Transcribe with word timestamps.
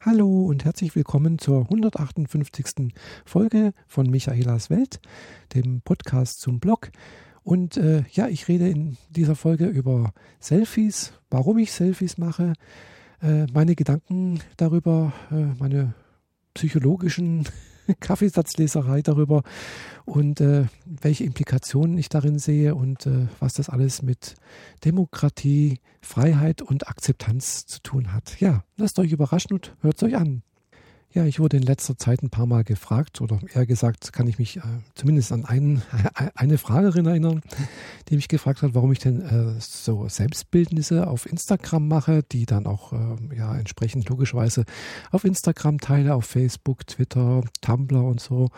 Hallo 0.00 0.44
und 0.44 0.64
herzlich 0.64 0.94
willkommen 0.94 1.40
zur 1.40 1.62
158. 1.62 2.94
Folge 3.24 3.72
von 3.88 4.08
Michaelas 4.08 4.70
Welt, 4.70 5.00
dem 5.54 5.80
Podcast 5.80 6.40
zum 6.40 6.60
Blog. 6.60 6.92
Und 7.42 7.76
äh, 7.76 8.04
ja, 8.12 8.28
ich 8.28 8.46
rede 8.46 8.68
in 8.68 8.96
dieser 9.10 9.34
Folge 9.34 9.66
über 9.66 10.12
Selfies, 10.38 11.14
warum 11.30 11.58
ich 11.58 11.72
Selfies 11.72 12.16
mache, 12.16 12.52
äh, 13.20 13.46
meine 13.52 13.74
Gedanken 13.74 14.38
darüber, 14.56 15.12
äh, 15.32 15.58
meine 15.58 15.94
psychologischen 16.54 17.48
Kaffeesatzleserei 18.00 19.02
darüber 19.02 19.42
und 20.04 20.40
äh, 20.40 20.66
welche 20.86 21.24
Implikationen 21.24 21.98
ich 21.98 22.08
darin 22.08 22.38
sehe 22.38 22.74
und 22.74 23.06
äh, 23.06 23.26
was 23.40 23.54
das 23.54 23.68
alles 23.68 24.02
mit 24.02 24.34
Demokratie, 24.84 25.80
Freiheit 26.00 26.62
und 26.62 26.88
Akzeptanz 26.88 27.66
zu 27.66 27.80
tun 27.80 28.12
hat. 28.12 28.40
Ja, 28.40 28.64
lasst 28.76 28.98
euch 28.98 29.12
überraschen 29.12 29.52
und 29.52 29.74
hört 29.80 29.96
es 29.96 30.02
euch 30.02 30.16
an. 30.16 30.42
Ja, 31.18 31.24
ich 31.24 31.40
wurde 31.40 31.56
in 31.56 31.64
letzter 31.64 31.98
Zeit 31.98 32.22
ein 32.22 32.30
paar 32.30 32.46
Mal 32.46 32.62
gefragt, 32.62 33.20
oder 33.20 33.40
eher 33.52 33.66
gesagt, 33.66 34.12
kann 34.12 34.28
ich 34.28 34.38
mich 34.38 34.58
äh, 34.58 34.60
zumindest 34.94 35.32
an 35.32 35.44
einen, 35.44 35.82
eine 36.36 36.58
Fragerin 36.58 37.06
erinnern, 37.06 37.42
die 38.08 38.14
mich 38.14 38.28
gefragt 38.28 38.62
hat, 38.62 38.76
warum 38.76 38.92
ich 38.92 39.00
denn 39.00 39.22
äh, 39.22 39.58
so 39.58 40.08
Selbstbildnisse 40.08 41.08
auf 41.08 41.26
Instagram 41.26 41.88
mache, 41.88 42.22
die 42.22 42.46
dann 42.46 42.66
auch 42.66 42.92
äh, 42.92 43.36
ja 43.36 43.56
entsprechend 43.56 44.08
logischerweise 44.08 44.64
auf 45.10 45.24
Instagram 45.24 45.80
teile, 45.80 46.14
auf 46.14 46.24
Facebook, 46.24 46.86
Twitter, 46.86 47.42
Tumblr 47.62 48.04
und 48.04 48.20
so 48.20 48.50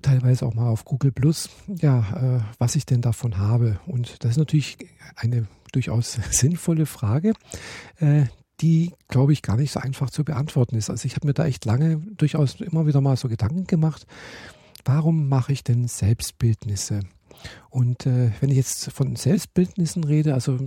teilweise 0.00 0.46
auch 0.46 0.54
mal 0.54 0.70
auf 0.70 0.86
Google 0.86 1.12
Plus, 1.12 1.50
ja, 1.66 2.38
äh, 2.38 2.40
was 2.56 2.76
ich 2.76 2.86
denn 2.86 3.02
davon 3.02 3.36
habe. 3.36 3.78
Und 3.86 4.24
das 4.24 4.30
ist 4.30 4.38
natürlich 4.38 4.78
eine 5.16 5.48
durchaus 5.72 6.12
sinnvolle 6.30 6.86
Frage, 6.86 7.34
äh, 7.98 8.24
die, 8.60 8.92
glaube 9.08 9.32
ich, 9.32 9.42
gar 9.42 9.56
nicht 9.56 9.72
so 9.72 9.80
einfach 9.80 10.10
zu 10.10 10.24
beantworten 10.24 10.76
ist. 10.76 10.90
Also 10.90 11.06
ich 11.06 11.16
habe 11.16 11.26
mir 11.26 11.34
da 11.34 11.46
echt 11.46 11.64
lange 11.64 11.98
durchaus 12.16 12.60
immer 12.60 12.86
wieder 12.86 13.00
mal 13.00 13.16
so 13.16 13.28
Gedanken 13.28 13.66
gemacht, 13.66 14.06
warum 14.84 15.28
mache 15.28 15.52
ich 15.52 15.64
denn 15.64 15.88
Selbstbildnisse? 15.88 17.00
Und 17.70 18.06
äh, 18.06 18.32
wenn 18.40 18.50
ich 18.50 18.56
jetzt 18.56 18.92
von 18.92 19.16
Selbstbildnissen 19.16 20.04
rede, 20.04 20.34
also 20.34 20.58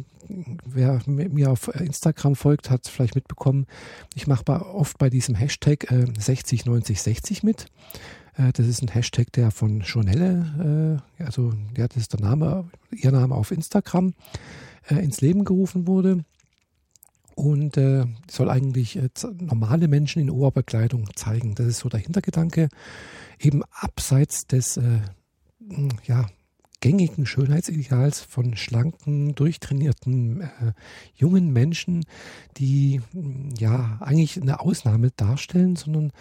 wer 0.65 1.01
mir 1.07 1.51
auf 1.51 1.67
Instagram 1.67 2.35
folgt, 2.35 2.69
hat 2.69 2.87
vielleicht 2.87 3.15
mitbekommen, 3.15 3.67
ich 4.15 4.25
mache 4.25 4.47
oft 4.47 4.97
bei 4.97 5.09
diesem 5.09 5.35
Hashtag 5.35 5.91
äh, 5.91 6.05
609060 6.17 7.43
mit. 7.43 7.67
Äh, 8.37 8.53
das 8.53 8.65
ist 8.65 8.81
ein 8.81 8.87
Hashtag, 8.87 9.31
der 9.33 9.51
von 9.51 9.81
Jonelle, 9.81 11.01
äh, 11.19 11.23
also 11.23 11.53
ja, 11.77 11.87
das 11.87 11.97
ist 11.97 12.13
der 12.13 12.21
Name, 12.21 12.69
ihr 12.91 13.11
Name 13.11 13.35
auf 13.35 13.51
Instagram, 13.51 14.13
äh, 14.89 14.95
ins 14.95 15.21
Leben 15.21 15.45
gerufen 15.45 15.85
wurde 15.85 16.23
und 17.35 17.77
äh, 17.77 18.05
soll 18.29 18.49
eigentlich 18.49 18.97
äh, 18.97 19.09
normale 19.39 19.87
Menschen 19.87 20.21
in 20.21 20.29
Oberbekleidung 20.29 21.07
zeigen. 21.15 21.55
Das 21.55 21.67
ist 21.67 21.79
so 21.79 21.89
der 21.89 21.99
Hintergedanke, 21.99 22.69
eben 23.39 23.63
abseits 23.71 24.45
des 24.47 24.77
äh, 24.77 24.99
ja, 26.05 26.27
gängigen 26.81 27.25
Schönheitsideals 27.25 28.19
von 28.19 28.57
schlanken, 28.57 29.35
durchtrainierten 29.35 30.41
äh, 30.41 30.47
jungen 31.15 31.51
Menschen, 31.53 32.05
die 32.57 33.01
ja 33.57 33.97
eigentlich 34.01 34.41
eine 34.41 34.59
Ausnahme 34.59 35.11
darstellen, 35.15 35.75
sondern 35.75 36.11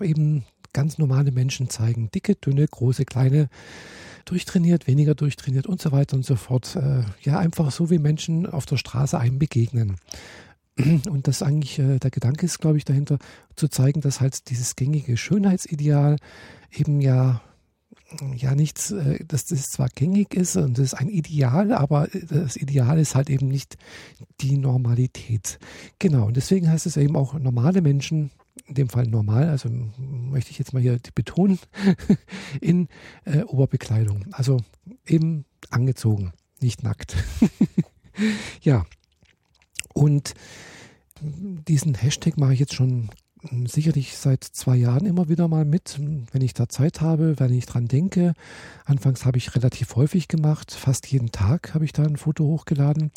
eben 0.00 0.44
ganz 0.72 0.98
normale 0.98 1.32
Menschen 1.32 1.70
zeigen. 1.70 2.10
Dicke, 2.10 2.34
dünne, 2.34 2.66
große, 2.66 3.04
kleine, 3.04 3.48
durchtrainiert, 4.24 4.86
weniger 4.86 5.14
durchtrainiert 5.14 5.66
und 5.66 5.80
so 5.80 5.92
weiter 5.92 6.16
und 6.16 6.24
so 6.24 6.36
fort. 6.36 6.76
Äh, 6.76 7.04
ja, 7.22 7.38
einfach 7.38 7.70
so 7.70 7.90
wie 7.90 7.98
Menschen 7.98 8.46
auf 8.46 8.66
der 8.66 8.76
Straße 8.76 9.18
einem 9.18 9.38
begegnen. 9.38 9.96
Und 10.78 11.28
das 11.28 11.42
eigentlich 11.42 11.78
äh, 11.78 11.98
der 11.98 12.10
Gedanke 12.10 12.46
ist, 12.46 12.58
glaube 12.58 12.78
ich, 12.78 12.84
dahinter 12.84 13.18
zu 13.56 13.68
zeigen, 13.68 14.00
dass 14.00 14.20
halt 14.20 14.48
dieses 14.48 14.74
gängige 14.74 15.16
Schönheitsideal 15.16 16.16
eben 16.70 17.00
ja 17.00 17.42
ja 18.36 18.54
nichts, 18.54 18.90
äh, 18.90 19.24
dass 19.24 19.46
das 19.46 19.70
zwar 19.70 19.88
gängig 19.88 20.34
ist 20.34 20.56
und 20.56 20.78
das 20.78 20.86
ist 20.86 20.94
ein 20.94 21.08
Ideal, 21.08 21.72
aber 21.72 22.14
äh, 22.14 22.24
das 22.26 22.56
Ideal 22.56 22.98
ist 22.98 23.14
halt 23.14 23.30
eben 23.30 23.48
nicht 23.48 23.76
die 24.40 24.56
Normalität. 24.56 25.58
Genau, 25.98 26.26
und 26.26 26.36
deswegen 26.36 26.70
heißt 26.70 26.86
es 26.86 26.96
eben 26.96 27.16
auch 27.16 27.34
normale 27.34 27.80
Menschen, 27.80 28.30
in 28.66 28.74
dem 28.74 28.88
Fall 28.88 29.06
normal, 29.06 29.48
also 29.48 29.68
möchte 29.98 30.50
ich 30.50 30.58
jetzt 30.58 30.72
mal 30.72 30.82
hier 30.82 30.98
betonen, 31.14 31.58
in 32.60 32.88
äh, 33.24 33.42
Oberbekleidung. 33.42 34.26
Also 34.32 34.58
eben 35.06 35.44
angezogen, 35.70 36.32
nicht 36.60 36.82
nackt. 36.82 37.16
ja, 38.60 38.84
und 39.94 40.34
diesen 41.22 41.94
Hashtag 41.94 42.36
mache 42.36 42.54
ich 42.54 42.60
jetzt 42.60 42.74
schon 42.74 43.10
sicherlich 43.66 44.16
seit 44.16 44.44
zwei 44.44 44.76
Jahren 44.76 45.06
immer 45.06 45.28
wieder 45.28 45.48
mal 45.48 45.64
mit, 45.64 45.98
wenn 45.98 46.42
ich 46.42 46.54
da 46.54 46.68
Zeit 46.68 47.00
habe, 47.00 47.38
wenn 47.38 47.52
ich 47.52 47.66
dran 47.66 47.88
denke. 47.88 48.34
Anfangs 48.84 49.24
habe 49.24 49.38
ich 49.38 49.54
relativ 49.56 49.96
häufig 49.96 50.28
gemacht, 50.28 50.72
fast 50.72 51.06
jeden 51.08 51.32
Tag 51.32 51.74
habe 51.74 51.84
ich 51.84 51.92
da 51.92 52.04
ein 52.04 52.16
Foto 52.16 52.44
hochgeladen. 52.44 53.10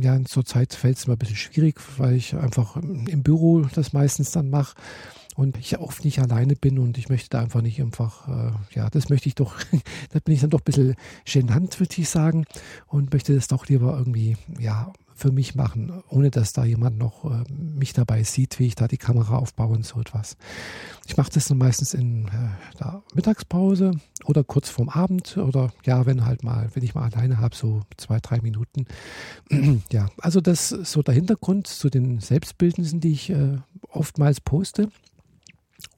Ja, 0.00 0.22
zurzeit 0.24 0.74
fällt 0.74 0.98
es 0.98 1.06
mir 1.06 1.14
ein 1.14 1.18
bisschen 1.18 1.36
schwierig, 1.36 1.80
weil 1.96 2.14
ich 2.14 2.34
einfach 2.34 2.76
im 2.76 3.22
Büro 3.22 3.60
das 3.74 3.92
meistens 3.92 4.30
dann 4.32 4.50
mache 4.50 4.74
und 5.40 5.56
ich 5.56 5.78
oft 5.78 6.04
nicht 6.04 6.18
alleine 6.18 6.54
bin 6.54 6.78
und 6.78 6.98
ich 6.98 7.08
möchte 7.08 7.30
da 7.30 7.40
einfach 7.40 7.62
nicht 7.62 7.80
einfach, 7.80 8.28
äh, 8.28 8.52
ja, 8.72 8.90
das 8.90 9.08
möchte 9.08 9.26
ich 9.26 9.34
doch, 9.34 9.54
da 10.10 10.18
bin 10.22 10.34
ich 10.34 10.42
dann 10.42 10.50
doch 10.50 10.60
ein 10.60 10.64
bisschen 10.64 10.96
genannt, 11.24 11.80
würde 11.80 11.94
ich 11.96 12.10
sagen, 12.10 12.44
und 12.86 13.14
möchte 13.14 13.34
das 13.34 13.48
doch 13.48 13.66
lieber 13.66 13.96
irgendwie, 13.96 14.36
ja, 14.58 14.92
für 15.14 15.32
mich 15.32 15.54
machen, 15.54 16.02
ohne 16.08 16.30
dass 16.30 16.52
da 16.52 16.64
jemand 16.64 16.98
noch 16.98 17.24
äh, 17.24 17.44
mich 17.52 17.92
dabei 17.94 18.22
sieht, 18.22 18.58
wie 18.58 18.66
ich 18.66 18.74
da 18.74 18.86
die 18.88 18.96
Kamera 18.96 19.36
aufbaue 19.36 19.76
und 19.76 19.84
so 19.84 20.00
etwas. 20.00 20.36
Ich 21.06 21.16
mache 21.16 21.30
das 21.30 21.46
dann 21.46 21.58
meistens 21.58 21.92
in 21.94 22.28
äh, 22.28 22.78
der 22.78 23.02
Mittagspause 23.14 23.92
oder 24.24 24.44
kurz 24.44 24.70
vorm 24.70 24.88
Abend 24.88 25.36
oder 25.36 25.72
ja, 25.84 26.06
wenn 26.06 26.24
halt 26.24 26.42
mal, 26.42 26.70
wenn 26.72 26.82
ich 26.82 26.94
mal 26.94 27.10
alleine 27.10 27.38
habe, 27.38 27.54
so 27.54 27.82
zwei, 27.98 28.18
drei 28.20 28.40
Minuten. 28.40 28.86
ja, 29.92 30.08
also 30.18 30.40
das 30.40 30.72
ist 30.72 30.92
so 30.92 31.02
der 31.02 31.14
Hintergrund 31.14 31.66
zu 31.66 31.90
den 31.90 32.20
Selbstbildnissen, 32.20 33.00
die 33.00 33.12
ich 33.12 33.30
äh, 33.30 33.58
oftmals 33.90 34.40
poste. 34.40 34.88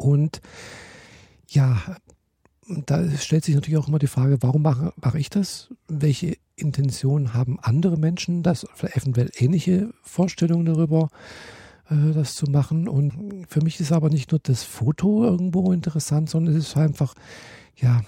Und 0.03 0.41
ja, 1.49 1.83
da 2.69 3.09
stellt 3.19 3.45
sich 3.45 3.55
natürlich 3.55 3.79
auch 3.79 3.89
immer 3.89 3.99
die 3.99 4.07
Frage, 4.07 4.39
warum 4.41 4.63
mache, 4.63 4.93
mache 4.97 5.19
ich 5.19 5.31
das? 5.31 5.69
Welche 5.89 6.37
Intention 6.57 7.35
haben 7.35 7.59
andere 7.61 7.97
Menschen, 7.97 8.43
das 8.43 8.67
eventuell 8.83 9.31
ähnliche 9.37 9.93
Vorstellungen 10.03 10.67
darüber, 10.67 11.11
äh, 11.91 12.13
das 12.13 12.35
zu 12.35 12.47
machen? 12.47 12.89
Und 12.89 13.47
für 13.49 13.63
mich 13.63 13.81
ist 13.81 13.93
aber 13.93 14.09
nicht 14.09 14.31
nur 14.31 14.41
das 14.41 14.63
Foto 14.63 15.25
irgendwo 15.25 15.73
interessant, 15.73 16.31
sondern 16.31 16.55
es 16.55 16.69
ist 16.69 16.77
einfach, 16.77 17.15
ja, 17.77 18.03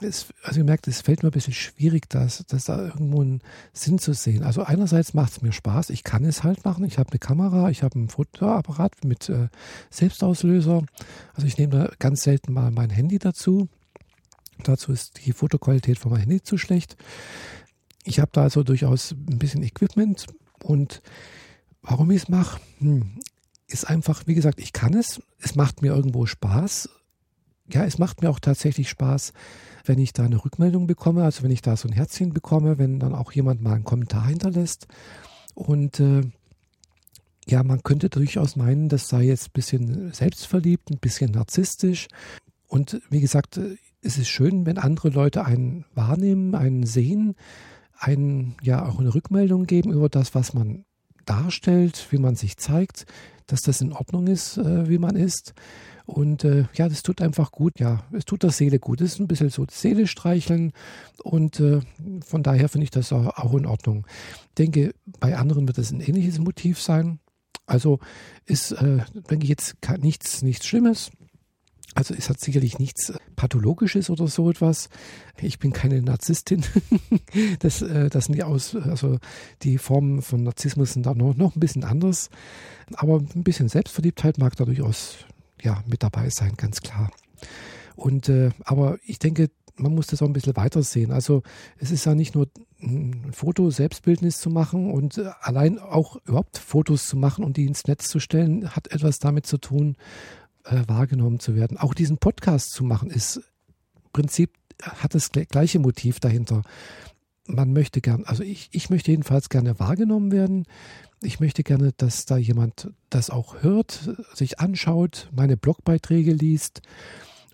es, 0.00 0.26
also 0.42 0.60
ihr 0.60 0.64
merkt, 0.64 0.88
es 0.88 1.02
fällt 1.02 1.22
mir 1.22 1.28
ein 1.28 1.32
bisschen 1.32 1.52
schwierig, 1.52 2.08
das, 2.08 2.44
das 2.48 2.64
da 2.64 2.86
irgendwo 2.86 3.20
einen 3.20 3.42
Sinn 3.72 3.98
zu 3.98 4.14
sehen. 4.14 4.42
Also 4.42 4.62
einerseits 4.62 5.14
macht 5.14 5.32
es 5.32 5.42
mir 5.42 5.52
Spaß, 5.52 5.90
ich 5.90 6.04
kann 6.04 6.24
es 6.24 6.42
halt 6.42 6.64
machen. 6.64 6.84
Ich 6.84 6.98
habe 6.98 7.10
eine 7.10 7.18
Kamera, 7.18 7.70
ich 7.70 7.82
habe 7.82 7.96
einen 7.96 8.08
Fotoapparat 8.08 9.04
mit 9.04 9.28
äh, 9.28 9.48
Selbstauslöser. 9.90 10.84
Also 11.34 11.46
ich 11.46 11.58
nehme 11.58 11.76
da 11.76 11.92
ganz 11.98 12.22
selten 12.22 12.52
mal 12.52 12.70
mein 12.70 12.90
Handy 12.90 13.18
dazu. 13.18 13.68
Dazu 14.64 14.92
ist 14.92 15.24
die 15.26 15.32
Fotoqualität 15.32 15.98
von 15.98 16.12
meinem 16.12 16.20
Handy 16.20 16.42
zu 16.42 16.56
schlecht. 16.56 16.96
Ich 18.04 18.20
habe 18.20 18.30
da 18.32 18.42
also 18.42 18.62
durchaus 18.62 19.12
ein 19.12 19.38
bisschen 19.38 19.62
Equipment 19.62 20.26
und 20.62 21.02
warum 21.82 22.10
ich 22.10 22.22
es 22.22 22.28
mache, 22.28 22.60
hm, 22.78 23.20
ist 23.66 23.88
einfach, 23.88 24.26
wie 24.26 24.34
gesagt, 24.34 24.60
ich 24.60 24.72
kann 24.72 24.94
es. 24.94 25.20
Es 25.40 25.54
macht 25.54 25.82
mir 25.82 25.94
irgendwo 25.94 26.24
Spaß 26.24 26.88
ja, 27.70 27.84
es 27.84 27.98
macht 27.98 28.22
mir 28.22 28.30
auch 28.30 28.40
tatsächlich 28.40 28.88
Spaß, 28.88 29.32
wenn 29.84 29.98
ich 29.98 30.12
da 30.12 30.24
eine 30.24 30.44
Rückmeldung 30.44 30.86
bekomme, 30.86 31.24
also 31.24 31.42
wenn 31.42 31.50
ich 31.50 31.62
da 31.62 31.76
so 31.76 31.88
ein 31.88 31.94
Herzchen 31.94 32.32
bekomme, 32.32 32.78
wenn 32.78 32.98
dann 32.98 33.14
auch 33.14 33.32
jemand 33.32 33.62
mal 33.62 33.74
einen 33.74 33.84
Kommentar 33.84 34.26
hinterlässt. 34.26 34.86
Und 35.54 36.00
äh, 36.00 36.22
ja, 37.46 37.62
man 37.62 37.82
könnte 37.82 38.10
durchaus 38.10 38.56
meinen, 38.56 38.88
das 38.88 39.08
sei 39.08 39.22
jetzt 39.24 39.48
ein 39.48 39.52
bisschen 39.54 40.12
selbstverliebt, 40.12 40.90
ein 40.90 40.98
bisschen 40.98 41.30
narzisstisch. 41.30 42.08
Und 42.66 43.00
wie 43.10 43.20
gesagt, 43.20 43.58
es 44.02 44.18
ist 44.18 44.28
schön, 44.28 44.66
wenn 44.66 44.78
andere 44.78 45.08
Leute 45.08 45.44
einen 45.44 45.84
wahrnehmen, 45.94 46.54
einen 46.54 46.84
sehen, 46.84 47.34
einen 47.98 48.56
ja 48.62 48.86
auch 48.86 49.00
eine 49.00 49.14
Rückmeldung 49.14 49.64
geben 49.64 49.92
über 49.92 50.08
das, 50.08 50.34
was 50.34 50.52
man 50.52 50.84
darstellt, 51.28 52.06
wie 52.10 52.18
man 52.18 52.34
sich 52.34 52.56
zeigt, 52.56 53.06
dass 53.46 53.62
das 53.62 53.80
in 53.80 53.92
Ordnung 53.92 54.26
ist, 54.26 54.58
äh, 54.58 54.88
wie 54.88 54.98
man 54.98 55.16
ist. 55.16 55.54
Und 56.06 56.42
äh, 56.44 56.64
ja, 56.74 56.88
das 56.88 57.02
tut 57.02 57.20
einfach 57.20 57.52
gut. 57.52 57.78
Ja, 57.78 58.02
es 58.12 58.24
tut 58.24 58.42
der 58.42 58.50
Seele 58.50 58.78
gut. 58.78 59.02
Es 59.02 59.14
ist 59.14 59.20
ein 59.20 59.28
bisschen 59.28 59.50
so 59.50 59.66
Seele 59.70 60.06
streicheln. 60.06 60.72
Und 61.22 61.60
äh, 61.60 61.80
von 62.24 62.42
daher 62.42 62.70
finde 62.70 62.84
ich 62.84 62.90
das 62.90 63.12
auch, 63.12 63.54
in 63.54 63.66
Ordnung. 63.66 64.06
Ich 64.48 64.54
denke, 64.54 64.94
bei 65.20 65.36
anderen 65.36 65.68
wird 65.68 65.76
es 65.76 65.90
ein 65.90 66.00
ähnliches 66.00 66.38
Motiv 66.38 66.80
sein. 66.80 67.20
Also 67.66 67.98
ist, 68.46 68.72
äh, 68.72 69.00
denke 69.30 69.44
ich, 69.44 69.50
jetzt 69.50 69.76
nichts, 69.98 70.42
nichts 70.42 70.66
Schlimmes. 70.66 71.10
Also 71.94 72.14
es 72.14 72.28
hat 72.28 72.38
sicherlich 72.38 72.78
nichts 72.78 73.12
Pathologisches 73.34 74.10
oder 74.10 74.28
so 74.28 74.50
etwas. 74.50 74.88
Ich 75.40 75.58
bin 75.58 75.72
keine 75.72 76.02
Narzisstin. 76.02 76.64
das, 77.60 77.82
äh, 77.82 78.10
das 78.10 78.26
sind 78.26 78.36
die 78.36 78.42
aus, 78.42 78.76
also 78.76 79.18
die 79.62 79.78
Formen 79.78 80.22
von 80.22 80.42
Narzissmus 80.42 80.92
sind 80.92 81.06
da 81.06 81.14
noch, 81.14 81.34
noch 81.34 81.56
ein 81.56 81.60
bisschen 81.60 81.84
anders. 81.84 82.30
Aber 82.94 83.18
ein 83.18 83.42
bisschen 83.42 83.68
Selbstverliebtheit 83.68 84.38
mag 84.38 84.56
da 84.56 84.64
durchaus 84.64 85.16
ja, 85.62 85.82
mit 85.86 86.02
dabei 86.02 86.30
sein, 86.30 86.54
ganz 86.56 86.80
klar. 86.80 87.10
Und 87.96 88.28
äh, 88.28 88.50
aber 88.64 88.98
ich 89.04 89.18
denke, 89.18 89.50
man 89.76 89.94
muss 89.94 90.08
das 90.08 90.22
auch 90.22 90.26
ein 90.26 90.32
bisschen 90.32 90.56
weiter 90.56 90.82
sehen. 90.82 91.12
Also 91.12 91.42
es 91.78 91.90
ist 91.90 92.04
ja 92.04 92.14
nicht 92.14 92.34
nur 92.34 92.48
ein 92.80 93.32
Foto, 93.32 93.70
Selbstbildnis 93.70 94.38
zu 94.38 94.50
machen 94.50 94.90
und 94.90 95.18
äh, 95.18 95.30
allein 95.40 95.78
auch 95.78 96.16
überhaupt 96.24 96.58
Fotos 96.58 97.08
zu 97.08 97.16
machen 97.16 97.44
und 97.44 97.56
die 97.56 97.66
ins 97.66 97.86
Netz 97.86 98.08
zu 98.08 98.20
stellen, 98.20 98.70
hat 98.74 98.92
etwas 98.92 99.18
damit 99.18 99.46
zu 99.46 99.58
tun, 99.58 99.96
äh, 100.70 100.82
wahrgenommen 100.86 101.40
zu 101.40 101.54
werden. 101.54 101.78
Auch 101.78 101.94
diesen 101.94 102.18
Podcast 102.18 102.72
zu 102.72 102.84
machen, 102.84 103.10
ist 103.10 103.36
im 103.36 104.12
Prinzip, 104.12 104.52
hat 104.82 105.14
das 105.14 105.30
gleiche 105.32 105.78
Motiv 105.78 106.20
dahinter. 106.20 106.62
Man 107.46 107.72
möchte 107.72 108.00
gern, 108.00 108.24
also 108.24 108.42
ich, 108.42 108.68
ich 108.72 108.90
möchte 108.90 109.10
jedenfalls 109.10 109.48
gerne 109.48 109.78
wahrgenommen 109.80 110.32
werden. 110.32 110.66
Ich 111.22 111.40
möchte 111.40 111.62
gerne, 111.62 111.92
dass 111.96 112.26
da 112.26 112.36
jemand 112.36 112.90
das 113.10 113.30
auch 113.30 113.62
hört, 113.62 114.14
sich 114.34 114.60
anschaut, 114.60 115.28
meine 115.32 115.56
Blogbeiträge 115.56 116.32
liest 116.32 116.82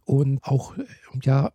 und 0.05 0.43
auch 0.43 0.75
ja 1.23 1.53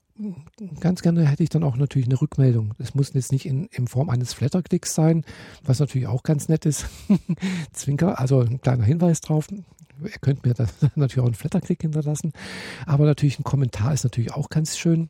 ganz 0.79 1.01
gerne 1.01 1.25
hätte 1.27 1.43
ich 1.43 1.49
dann 1.49 1.63
auch 1.63 1.77
natürlich 1.77 2.07
eine 2.07 2.19
Rückmeldung. 2.19 2.73
Das 2.77 2.93
muss 2.93 3.13
jetzt 3.13 3.31
nicht 3.31 3.45
in, 3.45 3.67
in 3.67 3.87
Form 3.87 4.09
eines 4.09 4.33
Flatterklicks 4.33 4.93
sein, 4.93 5.23
was 5.63 5.79
natürlich 5.79 6.07
auch 6.07 6.23
ganz 6.23 6.49
nett 6.49 6.65
ist. 6.65 6.87
Zwinker, 7.73 8.19
also 8.19 8.41
ein 8.41 8.61
kleiner 8.61 8.83
Hinweis 8.83 9.21
drauf. 9.21 9.47
Ihr 10.03 10.19
könnt 10.21 10.45
mir 10.45 10.53
da 10.53 10.65
natürlich 10.95 11.19
auch 11.19 11.25
einen 11.25 11.35
Flatterklick 11.35 11.81
hinterlassen. 11.81 12.33
Aber 12.85 13.05
natürlich 13.05 13.39
ein 13.39 13.43
Kommentar 13.43 13.93
ist 13.93 14.03
natürlich 14.03 14.33
auch 14.33 14.49
ganz 14.49 14.77
schön. 14.77 15.09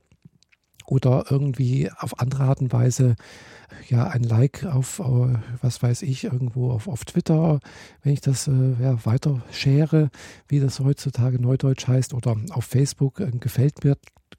Oder 0.90 1.26
irgendwie 1.30 1.92
auf 2.00 2.20
andere 2.20 2.46
Art 2.46 2.62
und 2.62 2.74
Weise 2.74 3.16
ja 3.90 4.08
ein 4.08 4.24
Like 4.24 4.66
auf, 4.66 5.00
äh, 5.00 5.38
was 5.62 5.84
weiß 5.84 6.02
ich, 6.02 6.24
irgendwo 6.24 6.72
auf, 6.72 6.88
auf 6.88 7.06
Twitter, 7.06 7.60
wenn 8.02 8.14
ich 8.14 8.22
das 8.22 8.48
äh, 8.48 8.74
ja, 8.82 9.06
weiter 9.06 9.44
share, 9.52 10.10
wie 10.48 10.60
das 10.60 10.80
heutzutage 10.80 11.40
Neudeutsch 11.40 11.88
heißt, 11.88 12.16
oder 12.16 12.36
auf 12.50 12.66
Facebook 12.66 13.20
äh, 13.20 13.30
gefällt 13.40 13.84
mir 13.84 13.98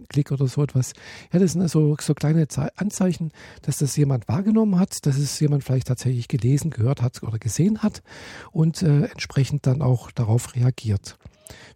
Klick 0.08 0.32
oder 0.32 0.48
so 0.48 0.62
etwas. 0.62 0.92
Ja, 1.32 1.38
das 1.38 1.52
sind 1.52 1.62
also 1.62 1.96
so 2.00 2.14
kleine 2.14 2.46
Anzeichen, 2.76 3.30
dass 3.62 3.78
das 3.78 3.96
jemand 3.96 4.26
wahrgenommen 4.28 4.78
hat, 4.78 5.06
dass 5.06 5.18
es 5.18 5.38
jemand 5.38 5.62
vielleicht 5.62 5.88
tatsächlich 5.88 6.26
gelesen, 6.26 6.70
gehört 6.70 7.02
hat 7.02 7.22
oder 7.22 7.38
gesehen 7.38 7.82
hat 7.82 8.02
und 8.50 8.82
äh, 8.82 9.04
entsprechend 9.04 9.66
dann 9.66 9.82
auch 9.82 10.10
darauf 10.10 10.56
reagiert. 10.56 11.16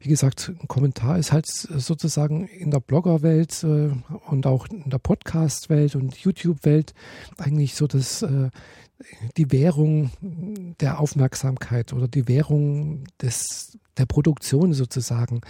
Wie 0.00 0.08
gesagt, 0.08 0.52
ein 0.60 0.68
Kommentar 0.68 1.18
ist 1.18 1.32
halt 1.32 1.46
sozusagen 1.46 2.46
in 2.46 2.70
der 2.70 2.80
Bloggerwelt 2.80 3.64
äh, 3.64 3.90
und 4.28 4.46
auch 4.46 4.66
in 4.68 4.90
der 4.90 4.98
Podcast-Welt 4.98 5.96
und 5.96 6.16
YouTube-Welt 6.16 6.94
eigentlich 7.38 7.74
so 7.74 7.86
das, 7.86 8.22
äh, 8.22 8.50
die 9.36 9.50
Währung 9.50 10.10
der 10.80 11.00
Aufmerksamkeit 11.00 11.92
oder 11.92 12.08
die 12.08 12.28
Währung 12.28 13.04
des, 13.20 13.78
der 13.98 14.06
Produktion 14.06 14.72
sozusagen. 14.72 15.40